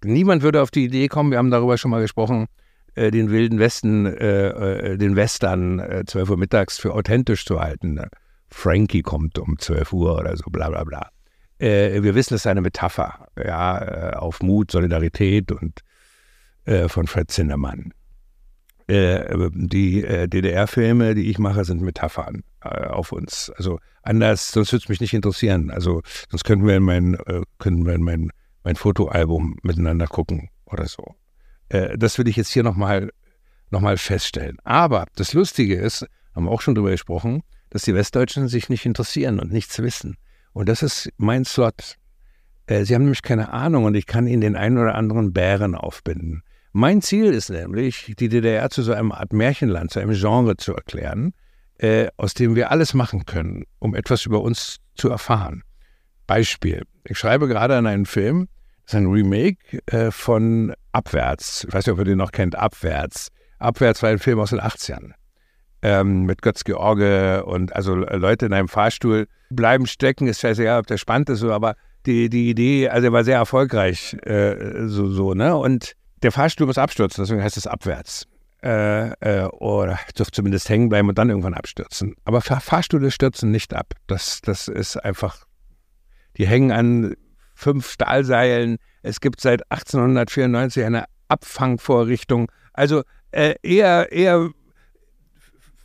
[0.04, 2.46] Niemand würde auf die Idee kommen, wir haben darüber schon mal gesprochen,
[2.94, 7.60] äh, den wilden Westen, äh, äh den Western äh, 12 Uhr mittags für authentisch zu
[7.60, 7.94] halten.
[7.94, 8.08] Ne?
[8.50, 11.10] Frankie kommt um 12 Uhr oder so, bla bla bla.
[11.58, 15.80] Äh, wir wissen, es ist eine Metapher ja, äh, auf Mut, Solidarität und
[16.88, 17.94] von Fred Zinnemann.
[18.86, 23.50] die DDR-Filme, die ich mache, sind Metaphern auf uns.
[23.56, 25.70] Also anders, sonst würde es mich nicht interessieren.
[25.70, 27.16] Also sonst könnten wir in mein,
[27.58, 28.30] könnten wir in mein
[28.68, 31.14] mein Fotoalbum miteinander gucken oder so.
[31.70, 33.10] Äh, das will ich jetzt hier nochmal
[33.70, 34.58] noch mal feststellen.
[34.62, 38.86] Aber das Lustige ist, haben wir auch schon drüber gesprochen, dass die Westdeutschen sich nicht
[38.86, 40.16] interessieren und nichts wissen.
[40.52, 41.96] Und das ist mein Slot.
[42.66, 45.74] Äh, sie haben nämlich keine Ahnung und ich kann ihnen den einen oder anderen Bären
[45.74, 46.42] aufbinden.
[46.72, 50.74] Mein Ziel ist nämlich, die DDR zu so einem Art Märchenland, zu einem Genre zu
[50.74, 51.32] erklären,
[51.78, 55.62] äh, aus dem wir alles machen können, um etwas über uns zu erfahren.
[56.26, 56.82] Beispiel.
[57.04, 58.48] Ich schreibe gerade an einen Film,
[58.84, 61.64] das ist ein Remake äh, von Abwärts.
[61.64, 62.56] Ich weiß nicht, ob ihr den noch kennt.
[62.56, 63.28] Abwärts.
[63.58, 65.12] Abwärts war ein Film aus den 80ern.
[65.80, 70.26] Ähm, mit Götz George und also Leute in einem Fahrstuhl bleiben stecken.
[70.26, 74.16] Ist scheißegal, ob der spannend ist, aber die, die Idee, also er war sehr erfolgreich,
[74.24, 75.56] äh, so, so, ne?
[75.56, 78.26] Und der Fahrstuhl muss abstürzen, deswegen heißt es abwärts.
[78.60, 82.16] Äh, äh, oder dürfte zumindest hängen bleiben und dann irgendwann abstürzen.
[82.24, 83.94] Aber Fahrstühle stürzen nicht ab.
[84.08, 85.44] Das, das ist einfach,
[86.36, 87.14] die hängen an
[87.54, 88.78] fünf Stahlseilen.
[89.02, 92.50] Es gibt seit 1894 eine Abfangvorrichtung.
[92.72, 94.50] Also äh, eher, eher,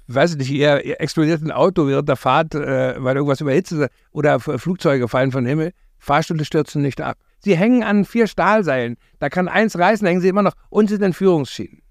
[0.08, 3.90] weiß ich nicht, eher, explodiert ein Auto während der Fahrt, äh, weil irgendwas überhitzt ist
[4.12, 5.74] oder Flugzeuge fallen vom Himmel.
[5.98, 7.18] Fahrstühle stürzen nicht ab.
[7.40, 8.98] Sie hängen an vier Stahlseilen.
[9.20, 11.82] Da kann eins reißen, hängen sie immer noch und sind in Führungsschienen.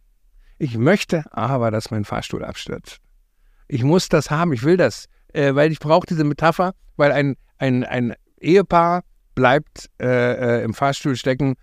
[0.58, 2.98] Ich möchte aber, dass mein Fahrstuhl abstürzt.
[3.68, 7.36] Ich muss das haben, ich will das, äh, weil ich brauche diese Metapher, weil ein,
[7.58, 9.02] ein, ein Ehepaar
[9.34, 11.54] bleibt äh, äh, im Fahrstuhl stecken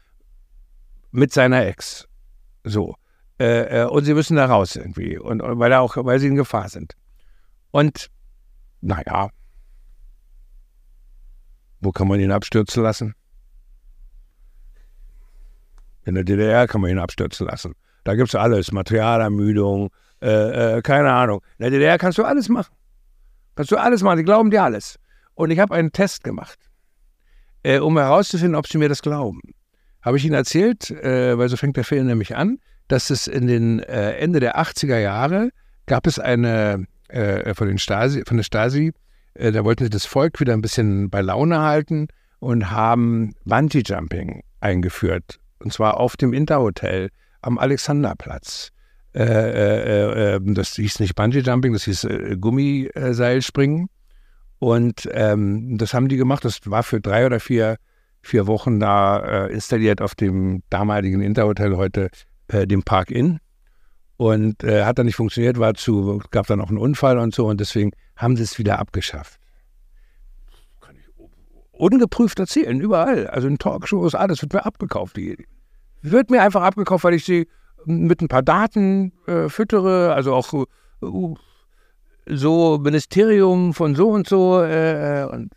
[1.12, 2.08] mit seiner Ex.
[2.64, 2.96] So.
[3.40, 5.18] Äh, äh, und sie müssen da raus irgendwie.
[5.18, 6.96] Und, und weil, auch, weil sie in Gefahr sind.
[7.72, 8.10] Und
[8.82, 9.30] naja,
[11.80, 13.16] wo kann man ihn abstürzen lassen?
[16.06, 17.76] In der DDR kann man ihn abstürzen lassen.
[18.04, 19.90] Da gibt es alles, Materialermüdung,
[20.22, 21.42] äh, äh, keine Ahnung.
[21.58, 22.74] In der DDR kannst du alles machen.
[23.56, 25.00] Kannst du alles machen, die glauben dir alles.
[25.36, 26.70] Und ich habe einen Test gemacht
[27.64, 29.42] äh, um herauszufinden, ob sie mir das glauben.
[30.02, 33.48] Habe ich ihnen erzählt, äh, weil so fängt der Film nämlich an, dass es in
[33.48, 35.52] den äh, Ende der 80er Jahre
[35.86, 38.92] gab es eine äh, von, den Stasi, von der Stasi,
[39.36, 42.08] äh, da wollten sie das Volk wieder ein bisschen bei Laune halten
[42.40, 45.40] und haben Bungee-Jumping eingeführt.
[45.60, 47.10] Und zwar auf dem Interhotel
[47.42, 48.70] am Alexanderplatz.
[49.14, 52.08] Äh, das hieß nicht Bungee-Jumping, das hieß
[52.40, 53.90] Gummiseilspringen.
[54.60, 56.44] Und ähm, das haben die gemacht.
[56.44, 57.78] Das war für drei oder vier,
[58.22, 62.10] vier Wochen da äh, installiert auf dem damaligen Interhotel, heute
[62.50, 63.40] äh, dem Park Inn.
[64.18, 67.48] Und äh, hat dann nicht funktioniert, war zu, gab dann auch einen Unfall und so.
[67.48, 69.40] Und deswegen haben sie es wieder abgeschafft.
[70.82, 71.08] Kann ich
[71.72, 73.28] ungeprüft erzählen, überall.
[73.28, 75.16] Also in Talkshows, alles wird mir abgekauft.
[75.16, 75.48] Die
[76.02, 77.48] wird mir einfach abgekauft, weil ich sie
[77.86, 80.52] mit ein paar Daten äh, füttere, also auch
[81.02, 81.36] uh,
[82.26, 85.54] so Ministerium von so und so äh, und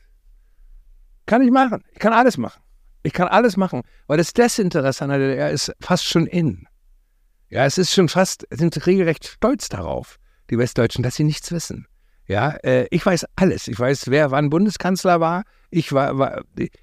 [1.26, 1.83] kann ich machen.
[1.92, 2.62] Ich kann alles machen.
[3.02, 6.66] Ich kann alles machen, weil das Desinteresse an der DDR ist fast schon in.
[7.52, 10.18] Ja, es ist schon fast, sind regelrecht stolz darauf,
[10.50, 11.86] die Westdeutschen, dass sie nichts wissen.
[12.26, 13.68] Ja, äh, ich weiß alles.
[13.68, 15.44] Ich weiß, wer wann Bundeskanzler war.
[15.70, 16.42] Ich war, war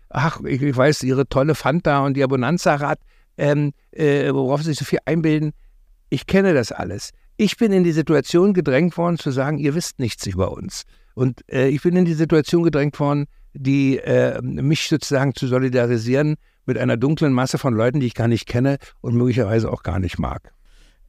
[0.10, 3.00] ach, ich, ich, weiß ihre tolle Fanta und ihr Bonanza-Rad,
[3.38, 5.54] ähm, äh, worauf sie sich so viel einbilden.
[6.10, 9.98] Ich kenne das alles ich bin in die Situation gedrängt worden zu sagen, ihr wisst
[9.98, 10.84] nichts über uns.
[11.16, 16.36] Und äh, ich bin in die Situation gedrängt worden, die äh, mich sozusagen zu solidarisieren
[16.66, 20.00] mit einer dunklen Masse von Leuten, die ich gar nicht kenne und möglicherweise auch gar
[20.00, 20.52] nicht mag.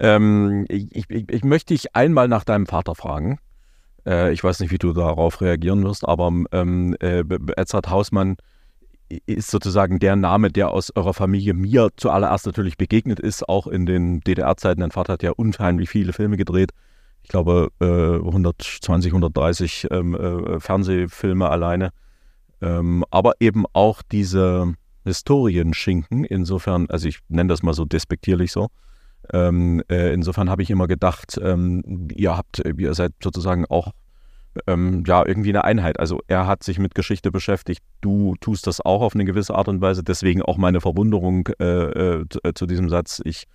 [0.00, 3.38] Ähm, ich, ich, ich, möchte dich einmal nach deinem Vater fragen.
[4.06, 7.22] Äh, ich weiß nicht, wie du darauf reagieren wirst, aber ähm, äh,
[7.56, 8.36] Edzard Hausmann
[9.26, 13.84] ist sozusagen der Name, der aus eurer Familie mir zuallererst natürlich begegnet ist, auch in
[13.84, 14.80] den DDR-Zeiten.
[14.80, 16.70] Dein Vater hat ja unheimlich viele Filme gedreht.
[17.22, 21.90] Ich glaube, äh, 120, 130 ähm, äh, Fernsehfilme alleine.
[22.62, 24.74] Ähm, aber eben auch diese
[25.04, 26.24] Historienschinken.
[26.24, 28.68] Insofern, also ich nenne das mal so despektierlich so.
[29.32, 33.92] Ähm, äh, insofern habe ich immer gedacht, ähm, ihr habt, ihr seid sozusagen auch
[34.66, 36.00] ähm, ja irgendwie eine Einheit.
[36.00, 39.68] Also er hat sich mit Geschichte beschäftigt, du tust das auch auf eine gewisse Art
[39.68, 40.02] und Weise.
[40.02, 43.20] Deswegen auch meine Verwunderung äh, äh, äh zu diesem Satz.
[43.24, 43.46] Ich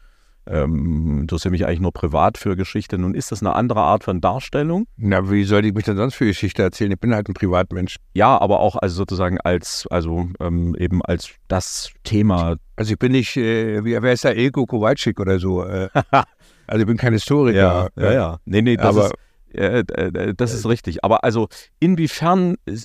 [0.47, 2.97] ähm, interessiere mich eigentlich nur privat für Geschichte.
[2.97, 4.87] Nun ist das eine andere Art von Darstellung.
[4.97, 6.91] Na, wie soll ich mich denn sonst für Geschichte erzählen?
[6.91, 7.97] Ich bin halt ein Privatmensch.
[8.13, 12.57] Ja, aber auch also sozusagen als, also ähm, eben als das Thema.
[12.75, 15.63] Also ich bin nicht, äh, wie, wer ist da, Ilko Kowalczyk oder so?
[15.63, 15.89] Äh,
[16.67, 17.57] also ich bin kein Historiker.
[17.57, 18.39] Ja, ja, ja.
[18.45, 19.13] Nee, nee, das aber, ist
[19.55, 21.03] äh, äh, das ist richtig.
[21.03, 21.47] Aber also
[21.79, 22.77] inwiefern äh,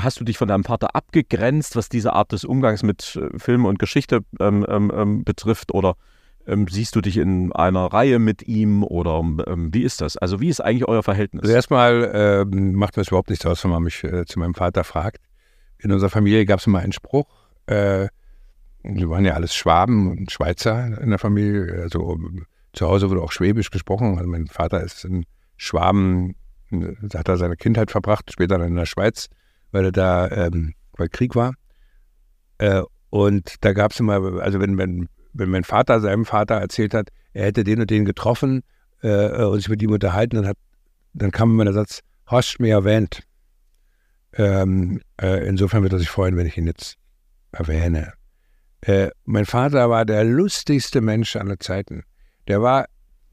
[0.00, 3.78] hast du dich von deinem Vater abgegrenzt, was diese Art des Umgangs mit Film und
[3.78, 5.72] Geschichte ähm, ähm, ähm, betrifft?
[5.72, 5.96] Oder
[6.50, 8.82] ähm, siehst du dich in einer Reihe mit ihm?
[8.82, 10.16] Oder ähm, wie ist das?
[10.16, 11.42] Also wie ist eigentlich euer Verhältnis?
[11.42, 14.84] Also erstmal ähm, macht das überhaupt nichts aus, wenn man mich äh, zu meinem Vater
[14.84, 15.24] fragt.
[15.78, 17.26] In unserer Familie gab es immer einen Spruch.
[17.66, 18.08] Äh,
[18.82, 21.80] wir waren ja alles Schwaben und Schweizer in der Familie.
[21.82, 22.18] Also
[22.72, 24.18] zu Hause wurde auch Schwäbisch gesprochen.
[24.18, 25.24] Also mein Vater ist in
[25.56, 26.34] Schwaben,
[26.70, 29.28] da hat er seine Kindheit verbracht, später dann in der Schweiz,
[29.72, 31.54] weil er da, ähm, weil Krieg war.
[32.58, 36.94] Äh, und da gab es immer, also wenn, wenn, wenn mein Vater seinem Vater erzählt
[36.94, 38.62] hat, er hätte den und den getroffen
[39.02, 40.56] äh, und sich mit ihm unterhalten, dann, hat,
[41.12, 43.22] dann kam immer der Satz, hast mir erwähnt.
[44.34, 46.96] Ähm, äh, insofern wird er sich freuen, wenn ich ihn jetzt
[47.52, 48.12] erwähne.
[48.82, 52.04] Äh, mein Vater war der lustigste Mensch aller Zeiten.
[52.48, 52.86] Der war,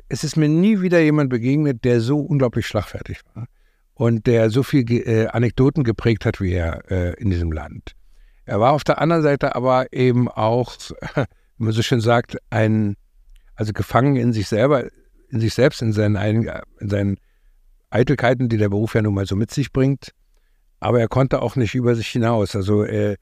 [0.10, 3.48] es ist mir nie wieder jemand begegnet, der so unglaublich schlagfertig war
[3.94, 7.94] und der so viel äh, Anekdoten geprägt hat wie er äh, in diesem Land.
[8.46, 10.76] Er war auf der anderen Seite aber eben auch,
[11.58, 12.96] wie man so schön sagt, ein,
[13.56, 14.86] also gefangen in sich selber,
[15.30, 16.16] in sich selbst, in seinen,
[16.80, 17.18] in seinen
[17.90, 20.12] Eitelkeiten, die der Beruf ja nun mal so mit sich bringt.
[20.80, 22.56] Aber er konnte auch nicht über sich hinaus.
[22.56, 23.16] Also er,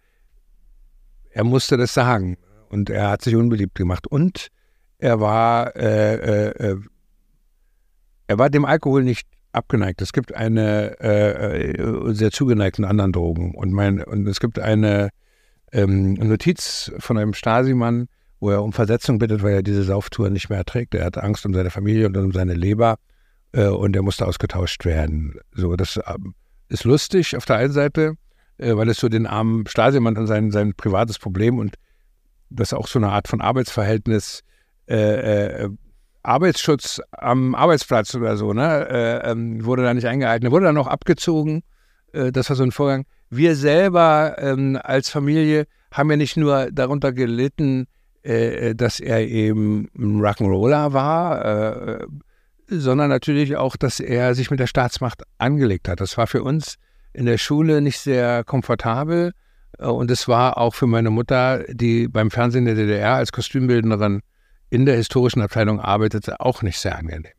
[1.31, 2.38] er musste das sagen
[2.69, 4.07] und er hat sich unbeliebt gemacht.
[4.07, 4.49] Und
[4.97, 6.77] er war, äh, äh, äh,
[8.27, 10.01] er war dem Alkohol nicht abgeneigt.
[10.01, 13.55] Es gibt eine äh, äh, sehr zugeneigten anderen Drogen.
[13.55, 15.09] Und, mein, und es gibt eine
[15.71, 18.07] ähm, Notiz von einem Stasi-Mann,
[18.45, 20.93] wo er um Versetzung bittet, weil er diese Sauftour nicht mehr erträgt.
[20.93, 22.97] Er hat Angst um seine Familie und um seine Leber
[23.53, 25.39] äh, und er musste ausgetauscht werden.
[25.51, 26.35] So, das ähm,
[26.69, 28.17] ist lustig auf der einen Seite,
[28.59, 31.73] äh, weil es so den armen Stasi-Mann und sein, sein privates Problem und
[32.51, 34.43] das auch so eine Art von Arbeitsverhältnis
[34.87, 35.69] äh, äh,
[36.21, 40.51] Arbeitsschutz am Arbeitsplatz oder so, ne, äh, ähm, wurde da nicht eingehalten.
[40.51, 41.63] Wurde dann auch abgezogen.
[42.13, 43.05] Äh, das war so ein Vorgang.
[43.31, 47.87] Wir selber ähm, als Familie haben ja nicht nur darunter gelitten,
[48.76, 52.07] dass er eben ein Rock'n'Roller war, äh,
[52.67, 56.01] sondern natürlich auch, dass er sich mit der Staatsmacht angelegt hat.
[56.01, 56.76] Das war für uns
[57.13, 59.34] in der Schule nicht sehr komfortabel.
[59.78, 64.21] Und es war auch für meine Mutter, die beim Fernsehen der DDR als Kostümbildnerin
[64.69, 67.32] in der historischen Abteilung arbeitete, auch nicht sehr angenehm.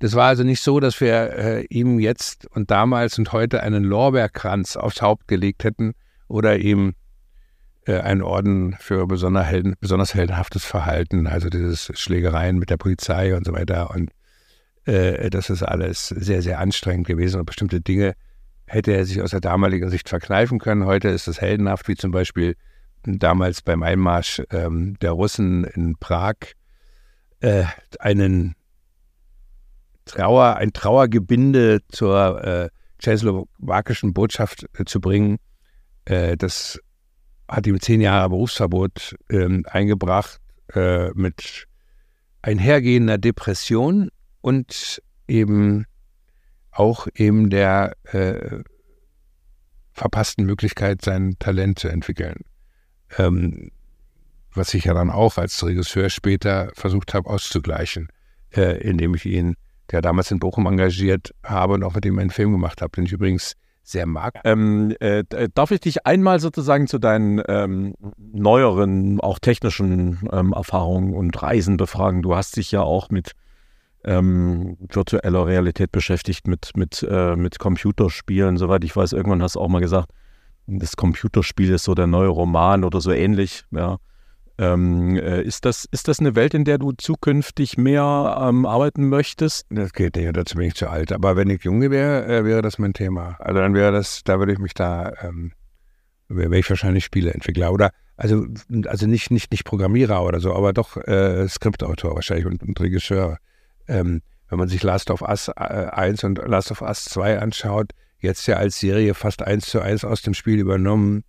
[0.00, 3.84] Das war also nicht so, dass wir äh, ihm jetzt und damals und heute einen
[3.84, 5.92] Lorbeerkranz aufs Haupt gelegt hätten
[6.26, 6.94] oder ihm
[7.86, 13.36] äh, einen Orden für besonders, helden, besonders heldenhaftes Verhalten, also dieses Schlägereien mit der Polizei
[13.36, 13.90] und so weiter.
[13.90, 14.10] Und
[14.86, 18.14] äh, das ist alles sehr, sehr anstrengend gewesen und bestimmte Dinge
[18.66, 20.86] hätte er sich aus der damaligen Sicht verkneifen können.
[20.86, 22.56] Heute ist es heldenhaft, wie zum Beispiel
[23.04, 26.36] damals beim Einmarsch ähm, der Russen in Prag
[27.40, 27.64] äh,
[28.00, 28.54] einen
[30.06, 32.68] Trauer, ein Trauergebinde zur äh,
[32.98, 35.38] tschechoslowakischen Botschaft äh, zu bringen.
[36.06, 36.80] Äh, das
[37.48, 40.40] hat ihm zehn Jahre Berufsverbot ähm, eingebracht
[40.74, 41.66] äh, mit
[42.42, 45.86] einhergehender Depression und eben
[46.70, 48.62] auch eben der äh,
[49.92, 52.40] verpassten Möglichkeit, sein Talent zu entwickeln.
[53.16, 53.70] Ähm,
[54.52, 58.08] was ich ja dann auch als Regisseur später versucht habe auszugleichen,
[58.50, 59.56] äh, indem ich ihn,
[59.90, 63.06] der damals in Bochum engagiert habe und auch mit ihm einen Film gemacht habe, den
[63.06, 63.54] ich übrigens
[63.84, 64.40] sehr mag.
[64.44, 65.24] Ähm, äh,
[65.54, 71.76] darf ich dich einmal sozusagen zu deinen ähm, neueren, auch technischen ähm, Erfahrungen und Reisen
[71.76, 72.22] befragen?
[72.22, 73.32] Du hast dich ja auch mit
[74.04, 78.56] ähm, virtueller Realität beschäftigt, mit, mit, äh, mit Computerspielen.
[78.56, 80.10] Soweit ich weiß, irgendwann hast du auch mal gesagt,
[80.66, 83.64] das Computerspiel ist so der neue Roman oder so ähnlich.
[83.70, 83.98] Ja.
[84.56, 89.08] Ähm, äh, ist, das, ist das eine Welt, in der du zukünftig mehr ähm, arbeiten
[89.08, 89.66] möchtest?
[89.70, 91.12] Das geht nicht, dazu bin ich zu alt.
[91.12, 93.36] Aber wenn ich jung wäre, äh, wäre das mein Thema.
[93.40, 95.52] Also dann wäre das, da würde ich mich da, ähm,
[96.28, 98.46] wäre ich wahrscheinlich Spieleentwickler oder also,
[98.86, 103.38] also nicht, nicht, nicht Programmierer oder so, aber doch äh, Skriptautor wahrscheinlich und, und Regisseur.
[103.88, 107.90] Ähm, wenn man sich Last of Us äh, 1 und Last of Us 2 anschaut,
[108.20, 111.24] jetzt ja als Serie fast eins zu eins aus dem Spiel übernommen,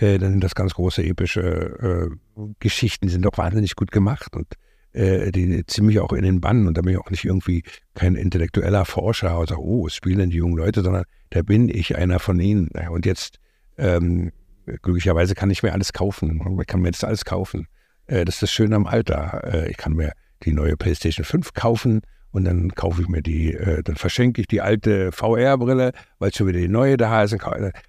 [0.00, 4.34] äh, dann sind das ganz große epische äh, Geschichten, die sind doch wahnsinnig gut gemacht
[4.36, 4.54] und
[4.92, 7.62] äh, die ziehen mich auch in den Bann und da bin ich auch nicht irgendwie
[7.94, 11.96] kein intellektueller Forscher und sage, oh, es spielen die jungen Leute, sondern da bin ich
[11.96, 12.68] einer von ihnen.
[12.90, 13.38] Und jetzt,
[13.78, 14.32] ähm,
[14.66, 16.58] glücklicherweise kann ich mir alles kaufen.
[16.60, 17.68] Ich kann mir jetzt alles kaufen.
[18.06, 19.42] Äh, das ist das Schöne am Alter.
[19.44, 22.00] Äh, ich kann mir die neue PlayStation 5 kaufen
[22.32, 26.46] und dann kaufe ich mir die, äh, dann verschenke ich die alte VR-Brille, weil schon
[26.46, 27.36] wieder die neue da ist.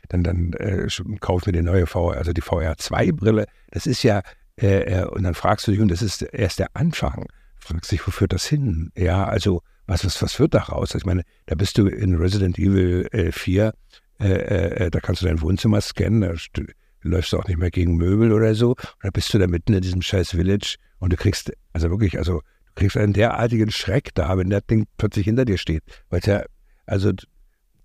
[0.10, 0.88] Dann, dann äh,
[1.20, 3.46] kaufe ich mir die neue VR, also die VR-2-Brille.
[3.72, 4.22] Das ist ja,
[4.60, 7.26] äh, äh, und dann fragst du dich, und das ist erst der Anfang,
[7.60, 8.92] fragst dich, wo führt das hin?
[8.96, 10.96] Ja, also, was, was, was wird daraus?
[10.96, 13.74] Ich meine, da bist du in Resident Evil äh, 4,
[14.20, 16.64] äh, äh, da kannst du dein Wohnzimmer scannen, da
[17.02, 18.72] läufst du auch nicht mehr gegen Möbel oder so.
[18.72, 22.18] Und da bist du da mitten in diesem scheiß Village und du kriegst, also wirklich,
[22.18, 22.42] also
[22.76, 25.84] kriegst einen derartigen Schreck da, wenn das Ding plötzlich hinter dir steht.
[26.09, 26.43] Weil ja,
[26.86, 27.26] also du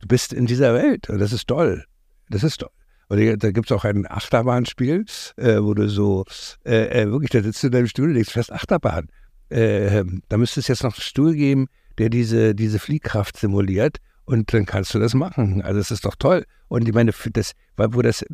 [0.07, 1.85] bist in dieser Welt und das ist toll.
[2.29, 2.71] Das ist toll.
[3.09, 5.05] Und da gibt es auch ein Achterbahnspiel,
[5.37, 6.25] äh, wo du so,
[6.65, 9.09] äh, äh, wirklich, da sitzt du in deinem Stuhl und denkst fest, Achterbahn.
[9.49, 11.69] Äh, da müsste es jetzt noch einen Stuhl geben,
[11.99, 15.63] der diese, diese Fliehkraft simuliert und dann kannst du das machen.
[15.63, 16.45] Also das ist doch toll.
[16.69, 18.25] Und ich meine, das, wo das,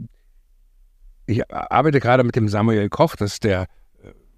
[1.26, 3.66] ich arbeite gerade mit dem Samuel Koch, das ist der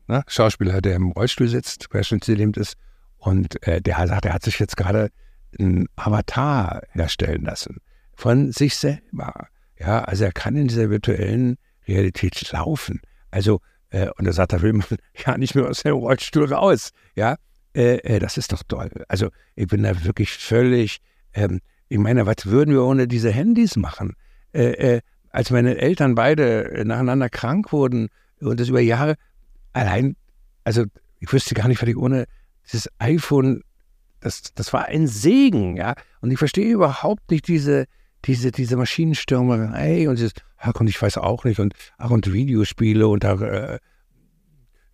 [0.07, 2.75] ne, Schauspieler, der im Rollstuhl sitzt, querschnittsgelähmt ist.
[3.19, 5.11] Und äh, der sagt, er hat sich jetzt gerade
[5.59, 7.81] einen Avatar herstellen lassen
[8.17, 9.49] von sich selber.
[9.79, 13.01] Ja, also er kann in dieser virtuellen Realität laufen.
[13.31, 14.87] Also, äh, und er sagt, da will man
[15.27, 16.91] ja nicht mehr aus dem Rollstuhl raus.
[17.15, 17.37] Ja,
[17.75, 18.91] äh, äh, das ist doch toll.
[19.09, 20.99] Also, ich bin da wirklich völlig,
[21.33, 24.15] ähm, ich meine, was würden wir ohne diese Handys machen?
[24.53, 25.01] Äh, äh,
[25.31, 28.09] als meine Eltern beide nacheinander krank wurden
[28.41, 29.17] und das über Jahre,
[29.75, 30.17] allein,
[30.65, 30.85] also
[31.21, 32.27] ich wüsste gar nicht, was ich ohne
[32.65, 33.63] dieses iPhone,
[34.21, 35.95] das, das war ein Segen, ja.
[36.21, 37.85] Und ich verstehe überhaupt nicht diese,
[38.25, 43.07] diese, diese Maschinenstürmerei und dieses, ach, und ich weiß auch nicht, und ach, und Videospiele
[43.07, 43.79] und da, äh,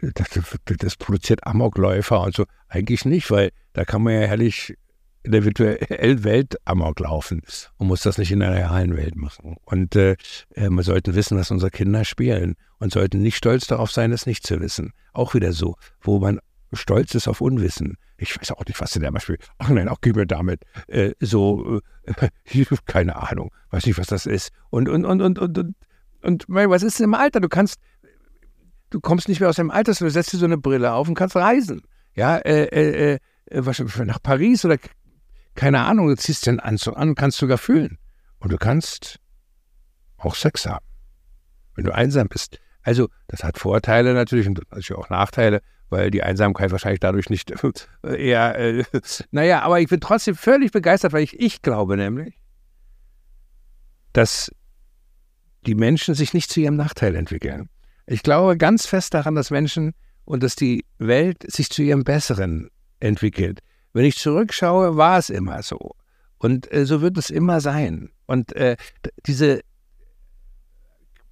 [0.00, 0.30] das,
[0.78, 2.44] das, produziert Amokläufer und so.
[2.68, 4.76] Eigentlich nicht, weil da kann man ja herrlich
[5.22, 7.42] in der virtuellen Welt Amok laufen
[7.76, 9.56] und muss das nicht in der realen Welt machen.
[9.64, 10.16] Und äh,
[10.54, 14.26] äh wir sollten wissen, was unsere Kinder spielen und sollten nicht stolz darauf sein, es
[14.26, 14.92] nicht zu wissen.
[15.12, 16.40] Auch wieder so, wo man
[16.72, 17.96] stolz ist auf Unwissen.
[18.16, 19.48] Ich weiß auch nicht, was denn der mal spielt.
[19.58, 22.28] Ach nein, auch gib mir damit äh, so, äh,
[22.86, 24.50] keine Ahnung, weiß nicht, was das ist.
[24.70, 25.74] Und, und, und, und, und, und,
[26.22, 27.40] und was ist denn im Alter?
[27.40, 27.80] Du kannst,
[28.90, 31.14] du kommst nicht mehr aus dem Alter, du setzt dir so eine Brille auf und
[31.14, 31.82] kannst reisen.
[32.14, 34.76] Ja, äh, äh, äh, nach Paris oder
[35.54, 37.98] keine Ahnung, du ziehst den Anzug an und kannst sogar fühlen.
[38.38, 39.18] Und du kannst
[40.16, 40.84] auch Sex haben,
[41.74, 42.58] wenn du einsam bist.
[42.82, 47.52] Also, das hat Vorteile natürlich und natürlich auch Nachteile weil die Einsamkeit wahrscheinlich dadurch nicht
[48.02, 48.84] eher, äh,
[49.30, 52.38] naja, aber ich bin trotzdem völlig begeistert, weil ich, ich glaube nämlich,
[54.12, 54.50] dass
[55.66, 57.68] die Menschen sich nicht zu ihrem Nachteil entwickeln.
[58.06, 59.92] Ich glaube ganz fest daran, dass Menschen
[60.24, 62.70] und dass die Welt sich zu ihrem Besseren
[63.00, 63.60] entwickelt.
[63.92, 65.92] Wenn ich zurückschaue, war es immer so.
[66.38, 68.10] Und äh, so wird es immer sein.
[68.26, 68.76] Und äh,
[69.26, 69.60] diese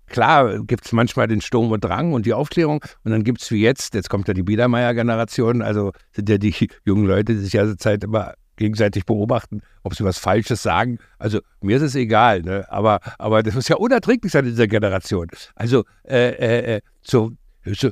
[0.08, 3.50] Klar gibt es manchmal den Sturm und Drang und die Aufklärung und dann gibt es
[3.50, 6.54] wie jetzt, jetzt kommt ja die Biedermeier-Generation, also sind ja die
[6.84, 10.98] jungen Leute, die sich ja Zeit immer gegenseitig beobachten, ob sie was Falsches sagen.
[11.18, 12.66] Also mir ist es egal, ne?
[12.70, 15.28] aber, aber das muss ja unerträglich sein in dieser Generation.
[15.54, 17.32] Also äh, äh, äh so,
[17.64, 17.90] so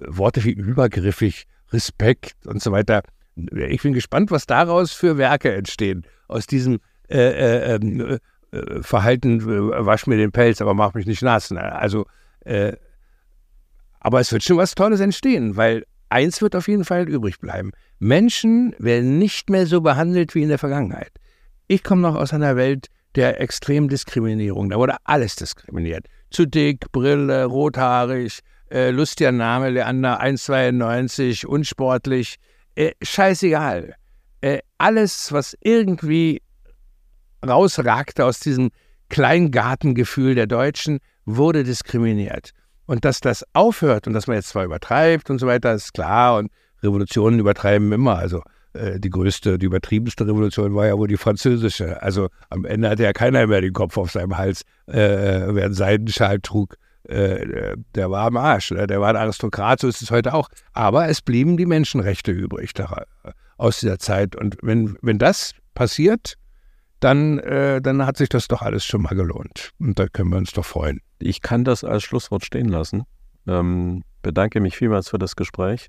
[0.00, 3.02] Worte wie übergriffig, Respekt und so weiter.
[3.68, 6.04] Ich bin gespannt, was daraus für Werke entstehen.
[6.28, 8.18] Aus diesem äh, äh, ähm,
[8.52, 11.50] äh, Verhalten, äh, wasch mir den Pelz, aber mach mich nicht nass.
[11.50, 11.60] Ne?
[11.60, 12.06] Also,
[12.44, 12.72] äh,
[14.00, 17.72] aber es wird schon was Tolles entstehen, weil eins wird auf jeden Fall übrig bleiben.
[17.98, 21.12] Menschen werden nicht mehr so behandelt wie in der Vergangenheit.
[21.68, 24.70] Ich komme noch aus einer Welt der Extremdiskriminierung.
[24.70, 26.06] Da wurde alles diskriminiert.
[26.30, 32.36] Zu dick, Brille, rothaarig, äh, lustiger Name, Leander 1,92, unsportlich.
[32.80, 33.94] Äh, scheißegal.
[34.40, 36.40] Äh, alles, was irgendwie
[37.46, 38.70] rausragte aus diesem
[39.10, 42.52] Kleingartengefühl der Deutschen, wurde diskriminiert.
[42.86, 46.38] Und dass das aufhört und dass man jetzt zwar übertreibt und so weiter, ist klar.
[46.38, 46.50] Und
[46.82, 48.16] Revolutionen übertreiben immer.
[48.16, 52.02] Also äh, die größte, die übertriebenste Revolution war ja wohl die französische.
[52.02, 55.74] Also am Ende hatte ja keiner mehr den Kopf auf seinem Hals, äh, wer einen
[55.74, 56.76] Seidenschal trug.
[57.04, 58.86] Äh, der war am Arsch, ne?
[58.86, 60.48] der war ein Aristokrat, so ist es heute auch.
[60.72, 63.04] Aber es blieben die Menschenrechte übrig da,
[63.56, 64.36] aus dieser Zeit.
[64.36, 66.34] Und wenn, wenn das passiert,
[67.00, 69.70] dann, äh, dann hat sich das doch alles schon mal gelohnt.
[69.78, 71.00] Und da können wir uns doch freuen.
[71.18, 73.04] Ich kann das als Schlusswort stehen lassen.
[73.46, 75.88] Ähm, bedanke mich vielmals für das Gespräch.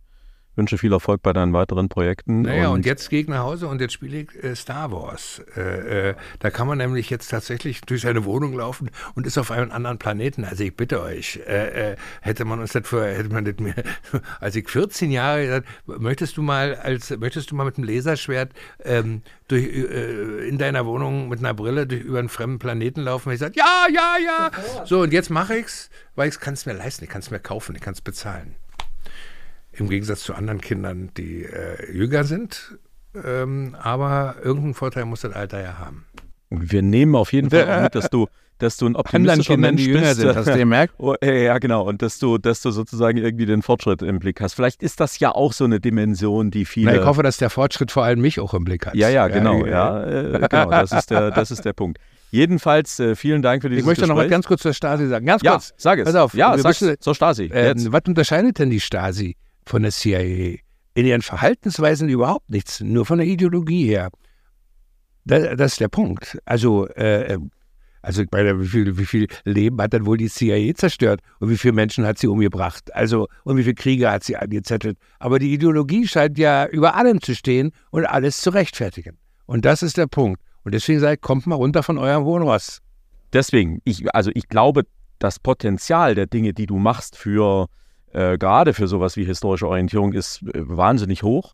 [0.56, 2.42] Wünsche viel Erfolg bei deinen weiteren Projekten.
[2.42, 5.42] Naja, und, und jetzt gehe ich nach Hause und jetzt spiele ich äh, Star Wars.
[5.56, 9.52] Äh, äh, da kann man nämlich jetzt tatsächlich durch seine Wohnung laufen und ist auf
[9.52, 10.44] einem anderen Planeten.
[10.44, 13.76] Also ich bitte euch, äh, äh, hätte man uns das vorher, hätte man das mir,
[14.40, 18.52] als ich 14 Jahre gesagt, möchtest du mal als, möchtest du mal mit einem Laserschwert
[18.84, 23.30] ähm, durch, äh, in deiner Wohnung mit einer Brille durch, über einen fremden Planeten laufen?
[23.30, 24.52] Und ich sage, ja, ja, ja.
[24.86, 27.40] So, und jetzt mache ich's, weil ich kann es mir leisten, ich kann es mir
[27.40, 28.56] kaufen, ich kann es bezahlen.
[29.74, 32.78] Im Gegensatz zu anderen Kindern, die äh, jünger sind.
[33.26, 36.06] Ähm, aber irgendeinen Vorteil muss das Alter ja haben.
[36.50, 40.16] Wir nehmen auf jeden Fall mit, dass du, dass du ein optimistischer Mensch die bist.
[40.20, 40.94] sind, hast du gemerkt?
[40.98, 41.84] Oh, ja, genau.
[41.88, 44.54] Und dass du, dass du sozusagen irgendwie den Fortschritt im Blick hast.
[44.54, 46.92] Vielleicht ist das ja auch so eine Dimension, die viele.
[46.92, 48.96] Na, ich hoffe, dass der Fortschritt vor allem mich auch im Blick hat.
[48.96, 49.66] Ja, ja, genau.
[49.66, 50.70] Ja, äh, genau.
[50.70, 52.00] Das ist der, das ist der Punkt.
[52.32, 54.16] Jedenfalls äh, vielen Dank für dieses Ich möchte Gespräch.
[54.16, 55.26] noch mal ganz kurz zur Stasi sagen.
[55.26, 55.74] Ganz ja, kurz.
[55.76, 56.06] sag es.
[56.06, 56.34] Pass auf.
[56.34, 57.46] Ja, sag's müssen- zur Stasi.
[57.46, 60.60] Äh, was unterscheidet denn die Stasi von der CIA?
[60.94, 64.10] In ihren Verhaltensweisen überhaupt nichts, nur von der Ideologie her.
[65.26, 66.38] Da, das ist der Punkt.
[66.46, 67.38] Also, äh,
[68.02, 71.50] also ich meine, wie viel, wie viel Leben hat dann wohl die CIA zerstört und
[71.50, 72.94] wie viele Menschen hat sie umgebracht?
[72.96, 74.98] Also, und wie viele Kriege hat sie angezettelt?
[75.20, 79.18] Aber die Ideologie scheint ja über allem zu stehen und alles zu rechtfertigen.
[79.46, 80.42] Und das ist der Punkt.
[80.64, 82.82] Und deswegen sage ich, kommt mal runter von eurem Wohnross.
[83.34, 84.84] Deswegen, ich, also ich glaube,
[85.20, 87.68] das Potenzial der Dinge, die du machst für
[88.14, 91.54] äh, gerade für sowas wie historische Orientierung, ist äh, wahnsinnig hoch.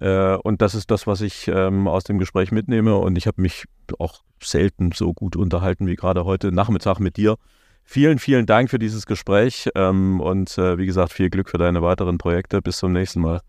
[0.00, 2.96] Äh, und das ist das, was ich ähm, aus dem Gespräch mitnehme.
[2.96, 3.64] Und ich habe mich
[3.98, 7.36] auch selten so gut unterhalten wie gerade heute Nachmittag mit dir.
[7.84, 12.18] Vielen, vielen Dank für dieses Gespräch ähm, und wie gesagt, viel Glück für deine weiteren
[12.18, 12.60] Projekte.
[12.60, 13.42] Bis zum nächsten Mal.